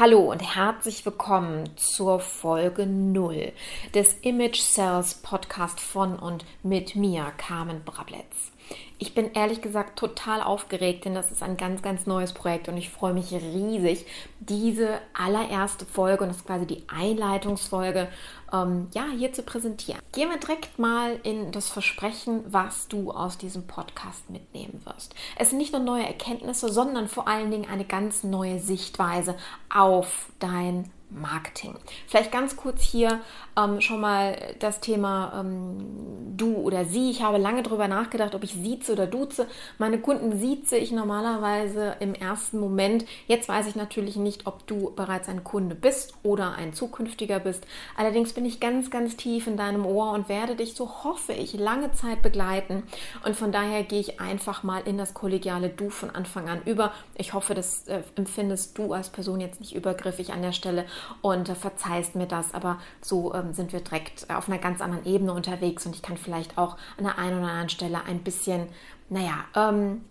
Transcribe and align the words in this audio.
Hallo 0.00 0.30
und 0.30 0.40
herzlich 0.56 1.04
willkommen 1.04 1.76
zur 1.76 2.20
Folge 2.20 2.86
0 2.86 3.52
des 3.94 4.14
Image 4.22 4.58
Sales 4.62 5.12
Podcast 5.12 5.78
von 5.78 6.18
und 6.18 6.46
mit 6.62 6.96
mir, 6.96 7.30
Carmen 7.36 7.84
Brabletz. 7.84 8.50
Ich 8.96 9.12
bin 9.12 9.34
ehrlich 9.34 9.60
gesagt 9.60 9.98
total 9.98 10.40
aufgeregt, 10.40 11.04
denn 11.04 11.14
das 11.14 11.30
ist 11.30 11.42
ein 11.42 11.58
ganz, 11.58 11.82
ganz 11.82 12.06
neues 12.06 12.32
Projekt 12.32 12.70
und 12.70 12.78
ich 12.78 12.88
freue 12.88 13.12
mich 13.12 13.30
riesig, 13.30 14.06
diese 14.38 15.00
allererste 15.12 15.84
Folge 15.84 16.22
und 16.22 16.30
das 16.30 16.38
ist 16.38 16.46
quasi 16.46 16.66
die 16.66 16.84
Einleitungsfolge 16.88 18.08
ähm, 18.52 18.88
ja, 18.94 19.04
hier 19.16 19.32
zu 19.32 19.42
präsentieren. 19.42 20.00
Gehen 20.12 20.30
wir 20.30 20.38
direkt 20.38 20.78
mal 20.78 21.18
in 21.22 21.52
das 21.52 21.68
Versprechen, 21.68 22.44
was 22.46 22.88
du 22.88 23.10
aus 23.10 23.38
diesem 23.38 23.66
Podcast 23.66 24.28
mitnehmen 24.30 24.80
wirst. 24.84 25.14
Es 25.36 25.50
sind 25.50 25.58
nicht 25.58 25.72
nur 25.72 25.82
neue 25.82 26.06
Erkenntnisse, 26.06 26.72
sondern 26.72 27.08
vor 27.08 27.28
allen 27.28 27.50
Dingen 27.50 27.68
eine 27.70 27.84
ganz 27.84 28.24
neue 28.24 28.58
Sichtweise 28.58 29.36
auf 29.68 30.30
dein 30.38 30.90
Marketing. 31.10 31.74
Vielleicht 32.06 32.30
ganz 32.30 32.56
kurz 32.56 32.82
hier 32.82 33.20
ähm, 33.56 33.80
schon 33.80 34.00
mal 34.00 34.36
das 34.58 34.80
Thema 34.80 35.40
ähm, 35.40 36.36
du 36.36 36.56
oder 36.56 36.84
sie. 36.84 37.10
Ich 37.10 37.22
habe 37.22 37.38
lange 37.38 37.62
darüber 37.62 37.88
nachgedacht, 37.88 38.34
ob 38.34 38.44
ich 38.44 38.54
sieze 38.54 38.92
oder 38.92 39.06
duze. 39.06 39.46
Meine 39.78 39.98
Kunden 39.98 40.38
sieze 40.38 40.76
ich 40.76 40.92
normalerweise 40.92 41.96
im 42.00 42.14
ersten 42.14 42.58
Moment. 42.58 43.04
Jetzt 43.26 43.48
weiß 43.48 43.66
ich 43.66 43.76
natürlich 43.76 44.16
nicht, 44.16 44.46
ob 44.46 44.66
du 44.66 44.92
bereits 44.94 45.28
ein 45.28 45.44
Kunde 45.44 45.74
bist 45.74 46.14
oder 46.22 46.54
ein 46.54 46.72
zukünftiger 46.72 47.40
bist. 47.40 47.66
Allerdings 47.96 48.32
bin 48.32 48.44
ich 48.44 48.60
ganz, 48.60 48.90
ganz 48.90 49.16
tief 49.16 49.46
in 49.46 49.56
deinem 49.56 49.84
Ohr 49.84 50.12
und 50.12 50.28
werde 50.28 50.56
dich, 50.56 50.74
so 50.74 51.04
hoffe 51.04 51.32
ich, 51.32 51.54
lange 51.54 51.92
Zeit 51.92 52.22
begleiten. 52.22 52.84
Und 53.24 53.36
von 53.36 53.52
daher 53.52 53.82
gehe 53.82 54.00
ich 54.00 54.20
einfach 54.20 54.62
mal 54.62 54.82
in 54.84 54.98
das 54.98 55.14
kollegiale 55.14 55.68
Du 55.68 55.90
von 55.90 56.10
Anfang 56.10 56.48
an 56.48 56.62
über. 56.64 56.92
Ich 57.14 57.34
hoffe, 57.34 57.54
das 57.54 57.86
äh, 57.88 58.02
empfindest 58.16 58.76
du 58.78 58.92
als 58.92 59.10
Person 59.10 59.40
jetzt 59.40 59.60
nicht 59.60 59.74
übergriffig 59.74 60.32
an 60.32 60.42
der 60.42 60.52
Stelle 60.52 60.86
und 61.22 61.48
äh, 61.48 61.54
verzeihst 61.54 62.14
mir 62.14 62.26
das. 62.26 62.54
Aber 62.54 62.78
so 63.00 63.34
ähm, 63.34 63.49
sind 63.54 63.72
wir 63.72 63.80
direkt 63.80 64.28
auf 64.30 64.48
einer 64.48 64.58
ganz 64.58 64.80
anderen 64.80 65.04
Ebene 65.06 65.32
unterwegs 65.32 65.86
und 65.86 65.94
ich 65.94 66.02
kann 66.02 66.16
vielleicht 66.16 66.58
auch 66.58 66.76
an 66.96 67.04
der 67.04 67.18
einen 67.18 67.38
oder 67.38 67.48
anderen 67.48 67.68
Stelle 67.68 68.04
ein 68.04 68.22
bisschen, 68.22 68.68
naja, 69.08 69.44
ähm, 69.54 70.04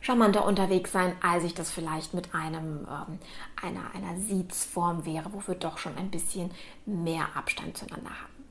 charmanter 0.00 0.44
unterwegs 0.44 0.92
sein, 0.92 1.16
als 1.22 1.44
ich 1.44 1.54
das 1.54 1.70
vielleicht 1.70 2.14
mit 2.14 2.34
einem, 2.34 2.86
ähm, 2.88 3.18
einer, 3.60 3.94
einer 3.94 4.20
Siezform 4.20 5.04
wäre, 5.04 5.32
wo 5.32 5.42
wir 5.46 5.56
doch 5.56 5.78
schon 5.78 5.96
ein 5.96 6.10
bisschen 6.10 6.50
mehr 6.84 7.28
Abstand 7.34 7.76
zueinander 7.76 8.10
haben. 8.10 8.46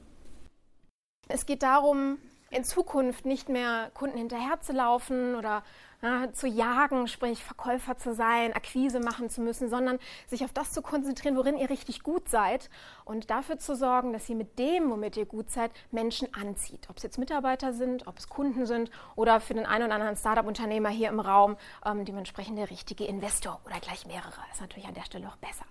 Es 1.27 1.45
geht 1.45 1.63
darum, 1.63 2.17
in 2.51 2.63
Zukunft 2.63 3.25
nicht 3.25 3.49
mehr 3.49 3.89
Kunden 3.93 4.17
hinterherzulaufen 4.17 5.35
oder 5.35 5.63
ja, 6.05 6.31
zu 6.31 6.47
jagen, 6.47 7.07
sprich 7.07 7.43
Verkäufer 7.43 7.97
zu 7.97 8.13
sein, 8.13 8.53
Akquise 8.53 8.99
machen 8.99 9.29
zu 9.29 9.41
müssen, 9.41 9.69
sondern 9.69 9.99
sich 10.27 10.43
auf 10.43 10.53
das 10.53 10.71
zu 10.71 10.81
konzentrieren, 10.81 11.35
worin 11.35 11.57
ihr 11.57 11.69
richtig 11.69 12.03
gut 12.03 12.29
seid 12.29 12.69
und 13.05 13.29
dafür 13.29 13.57
zu 13.57 13.75
sorgen, 13.75 14.13
dass 14.13 14.29
ihr 14.29 14.35
mit 14.35 14.59
dem, 14.59 14.89
womit 14.91 15.17
ihr 15.17 15.25
gut 15.25 15.49
seid, 15.49 15.71
Menschen 15.91 16.33
anzieht. 16.33 16.87
Ob 16.89 16.97
es 16.97 17.03
jetzt 17.03 17.17
Mitarbeiter 17.17 17.73
sind, 17.73 18.07
ob 18.07 18.17
es 18.17 18.29
Kunden 18.29 18.65
sind 18.65 18.91
oder 19.15 19.39
für 19.39 19.53
den 19.53 19.65
einen 19.65 19.85
oder 19.85 19.95
anderen 19.95 20.15
Startup-Unternehmer 20.15 20.89
hier 20.89 21.09
im 21.09 21.19
Raum 21.19 21.57
ähm, 21.85 22.05
dementsprechend 22.05 22.57
der 22.57 22.69
richtige 22.69 23.05
Investor 23.05 23.59
oder 23.65 23.79
gleich 23.79 24.05
mehrere. 24.05 24.41
Ist 24.51 24.61
natürlich 24.61 24.87
an 24.87 24.93
der 24.93 25.03
Stelle 25.03 25.27
auch 25.27 25.37
besser. 25.37 25.65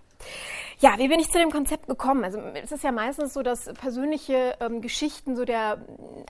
Ja, 0.79 0.97
wie 0.97 1.07
bin 1.07 1.21
ich 1.21 1.31
zu 1.31 1.39
dem 1.39 1.51
Konzept 1.51 1.87
gekommen? 1.87 2.25
Also 2.25 2.37
es 2.61 2.69
ist 2.69 2.83
ja 2.83 2.91
meistens 2.91 3.33
so, 3.33 3.43
dass 3.43 3.73
persönliche 3.75 4.57
ähm, 4.59 4.81
Geschichten 4.81 5.37
so 5.37 5.45
der 5.45 5.77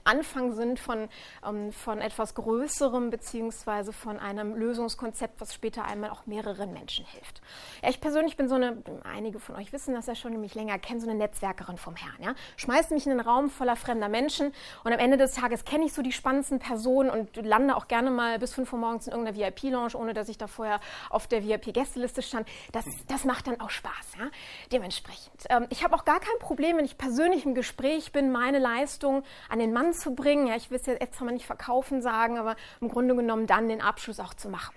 Anfang 0.04 0.52
sind 0.52 0.78
von, 0.78 1.08
ähm, 1.44 1.72
von 1.72 2.00
etwas 2.00 2.34
Größerem 2.34 3.10
beziehungsweise 3.10 3.92
von 3.92 4.20
einem 4.20 4.54
Lösungskonzept, 4.54 5.40
was 5.40 5.52
später 5.52 5.84
einmal 5.84 6.10
auch 6.10 6.26
mehreren 6.26 6.72
Menschen 6.72 7.04
hilft. 7.06 7.42
Ja, 7.82 7.90
ich 7.90 8.00
persönlich 8.00 8.36
bin 8.36 8.48
so 8.48 8.54
eine, 8.54 8.82
einige 9.02 9.40
von 9.40 9.56
euch 9.56 9.72
wissen 9.72 9.94
das 9.94 10.06
ja 10.06 10.14
schon, 10.14 10.40
mich 10.40 10.54
länger 10.54 10.78
kennen, 10.78 11.00
so 11.00 11.08
eine 11.08 11.18
Netzwerkerin 11.18 11.76
vom 11.76 11.96
Herrn. 11.96 12.22
Ja? 12.22 12.34
Schmeißt 12.56 12.92
mich 12.92 13.04
in 13.04 13.12
einen 13.12 13.20
Raum 13.20 13.50
voller 13.50 13.74
fremder 13.74 14.08
Menschen 14.08 14.52
und 14.84 14.92
am 14.92 15.00
Ende 15.00 15.16
des 15.16 15.34
Tages 15.34 15.64
kenne 15.64 15.86
ich 15.86 15.92
so 15.92 16.02
die 16.02 16.12
spannendsten 16.12 16.60
Personen 16.60 17.10
und 17.10 17.34
lande 17.34 17.74
auch 17.74 17.88
gerne 17.88 18.12
mal 18.12 18.38
bis 18.38 18.54
5 18.54 18.72
Uhr 18.72 18.78
morgens 18.78 19.08
in 19.08 19.12
irgendeiner 19.12 19.36
VIP-Lounge, 19.36 19.96
ohne 19.96 20.14
dass 20.14 20.28
ich 20.28 20.38
da 20.38 20.46
vorher 20.46 20.78
auf 21.10 21.26
der 21.26 21.44
VIP-Gästeliste 21.44 22.22
stand. 22.22 22.46
Das, 22.70 22.84
das 23.08 23.24
macht 23.24 23.48
dann 23.48 23.60
auch 23.60 23.70
Spaß. 23.70 23.85
Ja? 24.18 24.30
Dementsprechend. 24.72 25.44
Ähm, 25.48 25.66
ich 25.70 25.84
habe 25.84 25.94
auch 25.94 26.04
gar 26.04 26.20
kein 26.20 26.38
Problem, 26.38 26.76
wenn 26.76 26.84
ich 26.84 26.98
persönlich 26.98 27.44
im 27.44 27.54
Gespräch 27.54 28.12
bin, 28.12 28.32
meine 28.32 28.58
Leistung 28.58 29.22
an 29.48 29.58
den 29.58 29.72
Mann 29.72 29.92
zu 29.92 30.14
bringen. 30.14 30.46
Ja, 30.46 30.56
ich 30.56 30.70
will 30.70 30.78
es 30.78 30.86
jetzt 30.86 31.20
mal 31.20 31.32
nicht 31.32 31.46
verkaufen 31.46 32.02
sagen, 32.02 32.38
aber 32.38 32.56
im 32.80 32.88
Grunde 32.88 33.14
genommen 33.14 33.46
dann 33.46 33.68
den 33.68 33.80
Abschluss 33.80 34.20
auch 34.20 34.34
zu 34.34 34.48
machen. 34.48 34.74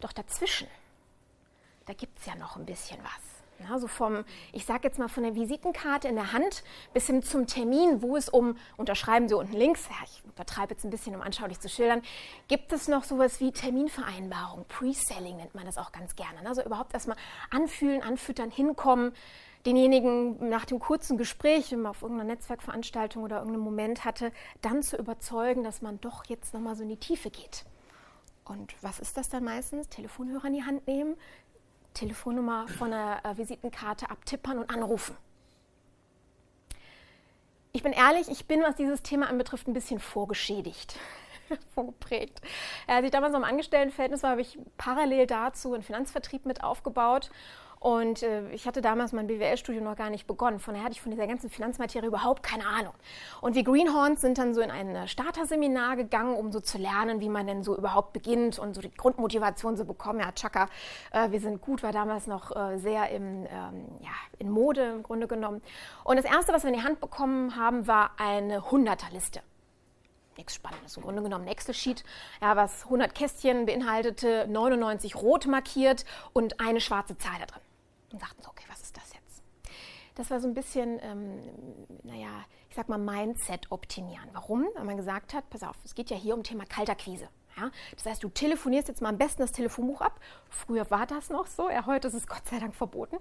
Doch 0.00 0.12
dazwischen, 0.12 0.68
da 1.86 1.92
gibt 1.92 2.18
es 2.18 2.26
ja 2.26 2.34
noch 2.36 2.56
ein 2.56 2.66
bisschen 2.66 2.98
was. 3.02 3.39
Ja, 3.68 3.78
so 3.78 3.88
vom, 3.88 4.24
ich 4.52 4.64
sage 4.64 4.84
jetzt 4.84 4.98
mal 4.98 5.08
von 5.08 5.22
der 5.22 5.34
Visitenkarte 5.34 6.08
in 6.08 6.14
der 6.14 6.32
Hand 6.32 6.64
bis 6.94 7.06
hin 7.06 7.22
zum 7.22 7.46
Termin, 7.46 8.00
wo 8.00 8.16
es 8.16 8.28
um, 8.30 8.56
unterschreiben 8.78 9.28
Sie 9.28 9.34
unten 9.34 9.52
links, 9.52 9.86
ja, 9.88 9.96
ich 10.04 10.22
übertreibe 10.24 10.72
jetzt 10.72 10.84
ein 10.84 10.90
bisschen, 10.90 11.14
um 11.14 11.20
anschaulich 11.20 11.60
zu 11.60 11.68
schildern, 11.68 12.00
gibt 12.48 12.72
es 12.72 12.88
noch 12.88 13.04
sowas 13.04 13.38
wie 13.40 13.52
Terminvereinbarung, 13.52 14.64
Pre-Selling 14.66 15.36
nennt 15.36 15.54
man 15.54 15.66
das 15.66 15.76
auch 15.76 15.92
ganz 15.92 16.16
gerne. 16.16 16.38
Also 16.46 16.62
überhaupt 16.64 16.94
erstmal 16.94 17.18
anfühlen, 17.50 18.02
anfüttern, 18.02 18.50
hinkommen, 18.50 19.12
denjenigen 19.66 20.48
nach 20.48 20.64
dem 20.64 20.78
kurzen 20.78 21.18
Gespräch, 21.18 21.70
wenn 21.70 21.82
man 21.82 21.90
auf 21.90 22.02
irgendeiner 22.02 22.32
Netzwerkveranstaltung 22.32 23.22
oder 23.22 23.38
irgendeinem 23.38 23.64
Moment 23.64 24.04
hatte, 24.06 24.32
dann 24.62 24.82
zu 24.82 24.96
überzeugen, 24.96 25.64
dass 25.64 25.82
man 25.82 26.00
doch 26.00 26.24
jetzt 26.24 26.54
nochmal 26.54 26.76
so 26.76 26.82
in 26.82 26.88
die 26.88 26.96
Tiefe 26.96 27.30
geht. 27.30 27.66
Und 28.44 28.74
was 28.82 28.98
ist 28.98 29.16
das 29.16 29.28
dann 29.28 29.44
meistens? 29.44 29.88
Telefonhörer 29.88 30.46
in 30.46 30.54
die 30.54 30.64
Hand 30.64 30.86
nehmen, 30.86 31.16
Telefonnummer 31.94 32.68
von 32.68 32.90
der 32.90 33.20
äh, 33.24 33.36
Visitenkarte 33.36 34.10
abtippern 34.10 34.58
und 34.58 34.70
anrufen. 34.70 35.16
Ich 37.72 37.82
bin 37.82 37.92
ehrlich, 37.92 38.28
ich 38.28 38.46
bin, 38.46 38.62
was 38.62 38.76
dieses 38.76 39.02
Thema 39.02 39.28
anbetrifft, 39.28 39.68
ein 39.68 39.74
bisschen 39.74 40.00
vorgeschädigt, 40.00 40.96
vorgeprägt. 41.74 42.40
Als 42.86 43.04
ich 43.04 43.12
damals 43.12 43.34
im 43.34 43.44
Angestelltenverhältnis 43.44 44.22
war, 44.22 44.30
habe 44.30 44.40
ich 44.40 44.58
parallel 44.76 45.26
dazu 45.26 45.72
einen 45.74 45.84
Finanzvertrieb 45.84 46.46
mit 46.46 46.64
aufgebaut 46.64 47.30
und 47.80 48.22
äh, 48.22 48.46
ich 48.50 48.66
hatte 48.66 48.82
damals 48.82 49.12
mein 49.12 49.26
BWL-Studium 49.26 49.84
noch 49.84 49.96
gar 49.96 50.10
nicht 50.10 50.26
begonnen. 50.26 50.58
Von 50.58 50.74
daher 50.74 50.84
hatte 50.84 50.92
ich 50.92 51.00
von 51.00 51.10
dieser 51.10 51.26
ganzen 51.26 51.48
Finanzmaterie 51.48 52.06
überhaupt 52.06 52.42
keine 52.42 52.66
Ahnung. 52.66 52.92
Und 53.40 53.54
wir 53.54 53.64
Greenhorns 53.64 54.20
sind 54.20 54.36
dann 54.36 54.52
so 54.52 54.60
in 54.60 54.70
ein 54.70 55.08
Starterseminar 55.08 55.96
gegangen, 55.96 56.36
um 56.36 56.52
so 56.52 56.60
zu 56.60 56.76
lernen, 56.76 57.22
wie 57.22 57.30
man 57.30 57.46
denn 57.46 57.64
so 57.64 57.74
überhaupt 57.74 58.12
beginnt 58.12 58.58
und 58.58 58.74
so 58.74 58.82
die 58.82 58.92
Grundmotivation 58.92 59.78
zu 59.78 59.86
bekommen. 59.86 60.20
Ja, 60.20 60.30
Chaka, 60.32 60.68
äh, 61.10 61.30
wir 61.30 61.40
sind 61.40 61.62
gut, 61.62 61.82
war 61.82 61.92
damals 61.92 62.26
noch 62.26 62.54
äh, 62.54 62.76
sehr 62.76 63.08
im, 63.08 63.46
ähm, 63.46 63.86
ja, 64.00 64.10
in 64.38 64.50
Mode 64.50 64.82
im 64.82 65.02
Grunde 65.02 65.26
genommen. 65.26 65.62
Und 66.04 66.16
das 66.16 66.26
Erste, 66.26 66.52
was 66.52 66.64
wir 66.64 66.68
in 66.70 66.76
die 66.76 66.84
Hand 66.84 67.00
bekommen 67.00 67.56
haben, 67.56 67.86
war 67.86 68.10
eine 68.18 68.70
Hunderterliste 68.70 69.40
nichts 70.36 70.54
Spannendes. 70.54 70.96
Im 70.96 71.02
Grunde 71.02 71.22
genommen 71.22 71.44
ein 71.44 71.52
Excel-Sheet, 71.52 72.02
ja, 72.40 72.56
was 72.56 72.84
100 72.84 73.14
Kästchen 73.14 73.66
beinhaltete, 73.66 74.46
99 74.48 75.16
rot 75.16 75.46
markiert 75.46 76.06
und 76.32 76.60
eine 76.60 76.80
schwarze 76.80 77.18
Zahl 77.18 77.38
da 77.40 77.46
drin 77.46 77.60
und 78.12 78.20
sagten 78.20 78.42
so, 78.42 78.50
okay, 78.50 78.64
was 78.68 78.82
ist 78.82 78.96
das 78.96 79.12
jetzt? 79.12 79.42
Das 80.14 80.30
war 80.30 80.40
so 80.40 80.48
ein 80.48 80.54
bisschen, 80.54 80.98
ähm, 81.02 81.40
naja, 82.02 82.44
ich 82.68 82.76
sag 82.76 82.88
mal, 82.88 82.98
Mindset 82.98 83.70
optimieren. 83.70 84.28
Warum? 84.32 84.68
Weil 84.74 84.84
man 84.84 84.96
gesagt 84.96 85.34
hat, 85.34 85.48
pass 85.50 85.62
auf, 85.62 85.76
es 85.84 85.94
geht 85.94 86.10
ja 86.10 86.16
hier 86.16 86.34
um 86.34 86.42
Thema 86.42 86.64
Kalterquise. 86.64 87.28
Ja? 87.60 87.70
Das 87.94 88.06
heißt, 88.06 88.24
du 88.24 88.28
telefonierst 88.28 88.88
jetzt 88.88 89.02
mal 89.02 89.10
am 89.10 89.18
besten 89.18 89.42
das 89.42 89.52
Telefonbuch 89.52 90.00
ab. 90.00 90.20
Früher 90.48 90.90
war 90.90 91.06
das 91.06 91.30
noch 91.30 91.46
so, 91.46 91.70
ja, 91.70 91.86
heute 91.86 92.08
ist 92.08 92.14
es 92.14 92.26
Gott 92.26 92.46
sei 92.48 92.58
Dank 92.58 92.74
verboten. 92.74 93.16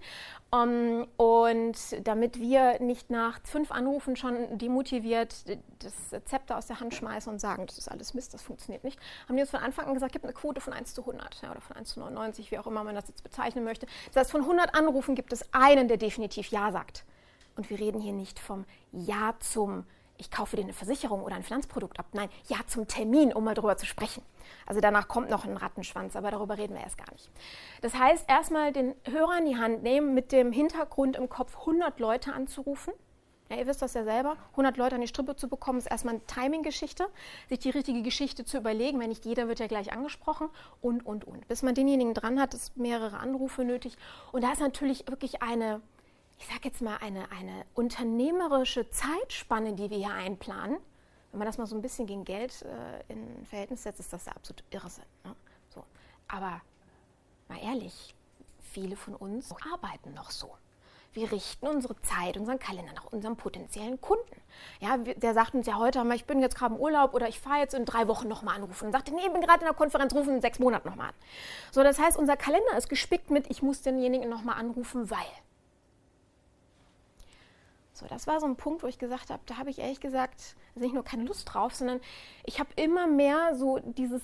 Um, 0.52 0.70
ähm, 0.70 1.08
und 1.18 2.08
damit 2.08 2.40
wir 2.40 2.80
nicht 2.80 3.10
nach 3.10 3.40
fünf 3.44 3.72
Anrufen 3.72 4.16
schon 4.16 4.58
demotiviert 4.58 5.46
das 5.80 6.24
Zepter 6.26 6.58
aus 6.58 6.68
der 6.68 6.80
Hand 6.80 6.94
schmeißen 6.94 7.32
und 7.32 7.40
sagen, 7.40 7.66
das 7.68 7.78
ist 7.78 7.90
alles 7.90 8.14
Mist, 8.14 8.34
das 8.34 8.42
funktioniert 8.42 8.84
nicht, 8.84 9.00
haben 9.28 9.36
die 9.36 9.42
uns 9.42 9.52
von 9.52 9.60
Anfang 9.60 9.86
an 9.86 9.94
gesagt, 9.94 10.14
gibt 10.14 10.26
eine 10.26 10.34
Quote 10.34 10.62
von 10.62 10.74
1 10.74 10.94
zu 10.94 11.02
100 11.02 11.42
ja, 11.42 11.52
oder 11.52 11.62
von 11.62 11.76
1 11.76 11.90
zu 11.90 12.00
99, 12.00 12.52
wie 12.52 12.60
auch 12.60 12.68
immer 12.68 12.84
man 12.84 12.96
das 12.96 13.08
jetzt 13.08 13.24
bezeichnen 13.24 13.64
möchte. 13.64 13.88
Das 14.08 14.22
heißt, 14.22 14.32
von 14.32 14.42
100 14.42 14.76
Anrufen 14.76 15.16
gibt 15.16 15.34
es 15.34 15.54
einen, 15.54 15.88
der 15.88 15.98
definitiv 15.98 16.50
Ja 16.50 16.72
sagt. 16.72 17.06
Und 17.56 17.70
wir 17.70 17.80
reden 17.80 18.00
hier 18.00 18.14
nicht 18.14 18.40
vom 18.40 18.66
Ja 18.92 19.36
zum 19.40 19.86
ich 20.20 20.30
kaufe 20.30 20.58
dir 20.58 20.64
eine 20.64 20.74
Versicherung 20.74 21.24
oder 21.24 21.36
ein 21.36 21.44
Finanzprodukt 21.44 21.98
ab. 21.98 22.08
Nein, 22.12 22.30
ja 22.48 22.58
zum 22.68 22.88
Termin, 22.88 23.34
um 23.34 23.44
mal 23.46 23.56
darüber 23.56 23.78
zu 23.78 23.86
sprechen. 23.86 24.22
Also 24.66 24.82
danach 24.82 25.08
kommt 25.08 25.30
noch 25.30 25.46
ein 25.46 25.56
Rattenschwanz, 25.58 26.16
aber 26.16 26.30
darüber 26.30 26.58
reden 26.58 26.76
wir 26.76 26.82
erst 26.82 26.98
gar 26.98 27.12
nicht. 27.12 27.30
Das 27.82 27.96
heißt, 27.96 28.30
erstmal 28.30 28.74
den 28.74 28.94
Hörer 29.06 29.38
in 29.40 29.46
die 29.46 29.58
Hand 29.58 29.82
nehmen, 29.82 30.14
mit 30.14 30.32
dem 30.32 30.52
Hintergrund 30.52 31.16
im 31.16 31.30
Kopf 31.30 31.58
100 31.60 32.00
Leute 32.00 32.34
anzurufen. 32.34 32.94
Ja, 33.50 33.58
ihr 33.58 33.66
wisst 33.66 33.82
das 33.82 33.96
ja 33.96 34.04
selber, 34.04 34.38
100 34.52 34.78
Leute 34.78 34.96
an 34.96 35.02
die 35.02 35.08
Strippe 35.08 35.36
zu 35.36 35.50
bekommen, 35.50 35.80
ist 35.80 35.90
erstmal 35.90 36.16
eine 36.16 36.26
Timing-Geschichte, 36.28 37.08
sich 37.48 37.58
die 37.58 37.72
richtige 37.72 38.04
Geschichte 38.04 38.46
zu 38.46 38.58
überlegen, 38.58 39.00
wenn 39.00 39.10
nicht 39.10 39.26
jeder 39.26 39.48
wird 39.48 39.60
ja 39.60 39.66
gleich 39.66 39.92
angesprochen 39.92 40.50
und, 40.82 41.04
und, 41.04 41.26
und. 41.26 41.48
Bis 41.48 41.64
man 41.64 41.74
denjenigen 41.74 42.14
dran 42.14 42.40
hat, 42.40 42.54
ist 42.54 42.78
mehrere 42.78 43.18
Anrufe 43.18 43.64
nötig. 43.64 43.98
Und 44.32 44.44
da 44.44 44.52
ist 44.52 44.62
natürlich 44.62 45.08
wirklich 45.08 45.42
eine, 45.42 45.82
ich 46.40 46.48
sage 46.48 46.62
jetzt 46.64 46.82
mal, 46.82 46.98
eine, 46.98 47.32
eine 47.32 47.66
unternehmerische 47.76 48.90
Zeitspanne, 48.90 49.74
die 49.74 49.90
wir 49.90 49.98
hier 49.98 50.14
einplanen. 50.14 50.78
Wenn 51.32 51.40
man 51.40 51.46
das 51.46 51.58
mal 51.58 51.68
so 51.68 51.76
ein 51.76 51.82
bisschen 51.82 52.08
gegen 52.08 52.26
Geld 52.26 52.64
äh, 52.64 53.14
in 53.14 53.46
Verhältnis 53.46 53.84
setzt, 53.84 54.00
ist 54.00 54.12
das 54.12 54.24
der 54.24 54.36
absolut 54.36 54.64
Irrsinn. 54.72 55.06
Ne? 55.24 55.36
So. 55.70 55.84
Aber 56.28 56.62
mal 57.50 57.60
ehrlich, 57.62 58.16
viele 58.72 58.96
von 58.96 59.16
uns 59.16 59.54
arbeiten 59.72 60.14
noch 60.14 60.32
so. 60.32 60.56
Wir 61.12 61.32
richten 61.32 61.68
unsere 61.68 62.00
Zeit, 62.02 62.38
unseren 62.38 62.60
Kalender 62.60 62.94
nach 62.94 63.06
unserem 63.06 63.36
potenziellen 63.36 64.00
Kunden. 64.00 64.42
Ja, 64.80 64.98
der 64.98 65.34
sagt 65.34 65.56
uns 65.56 65.66
ja 65.66 65.78
heute, 65.78 66.04
ich 66.14 66.26
bin 66.26 66.40
jetzt 66.40 66.56
gerade 66.56 66.76
im 66.76 66.80
Urlaub 66.80 67.16
oder 67.16 67.28
ich 67.28 67.40
fahre 67.40 67.60
jetzt 67.60 67.74
in 67.74 67.84
drei 67.84 68.08
Wochen 68.08 68.28
nochmal 68.28 68.56
anrufen. 68.56 68.86
Und 68.86 68.92
sagt, 68.92 69.12
nee, 69.12 69.26
ich 69.26 69.32
bin 69.32 69.42
gerade 69.42 69.62
in 69.62 69.66
der 69.66 69.74
Konferenz, 69.74 70.14
rufen 70.14 70.36
in 70.36 70.42
sechs 70.42 70.60
Monaten 70.60 70.88
nochmal 70.88 71.10
an. 71.10 71.16
So, 71.72 71.84
das 71.84 72.00
heißt, 72.00 72.18
unser 72.18 72.38
Kalender 72.38 72.78
ist 72.78 72.90
gespickt 72.90 73.32
mit, 73.32 73.50
ich 73.50 73.62
muss 73.62 73.82
denjenigen 73.82 74.30
nochmal 74.30 74.60
anrufen, 74.60 75.10
weil. 75.10 75.18
So, 78.00 78.08
das 78.08 78.28
war 78.28 78.40
so 78.40 78.46
ein 78.46 78.56
Punkt, 78.56 78.82
wo 78.82 78.88
ich 78.88 78.98
gesagt 78.98 79.30
habe, 79.30 79.42
da 79.46 79.58
habe 79.58 79.70
ich 79.70 79.80
ehrlich 79.80 80.00
gesagt 80.00 80.56
nicht 80.76 80.94
nur 80.94 81.04
keine 81.04 81.26
Lust 81.26 81.54
drauf, 81.54 81.76
sondern 81.76 82.00
ich 82.46 82.62
habe 82.62 82.70
immer 82.78 83.08
mehr 83.08 83.56
so 83.56 83.80
dieses 83.80 84.22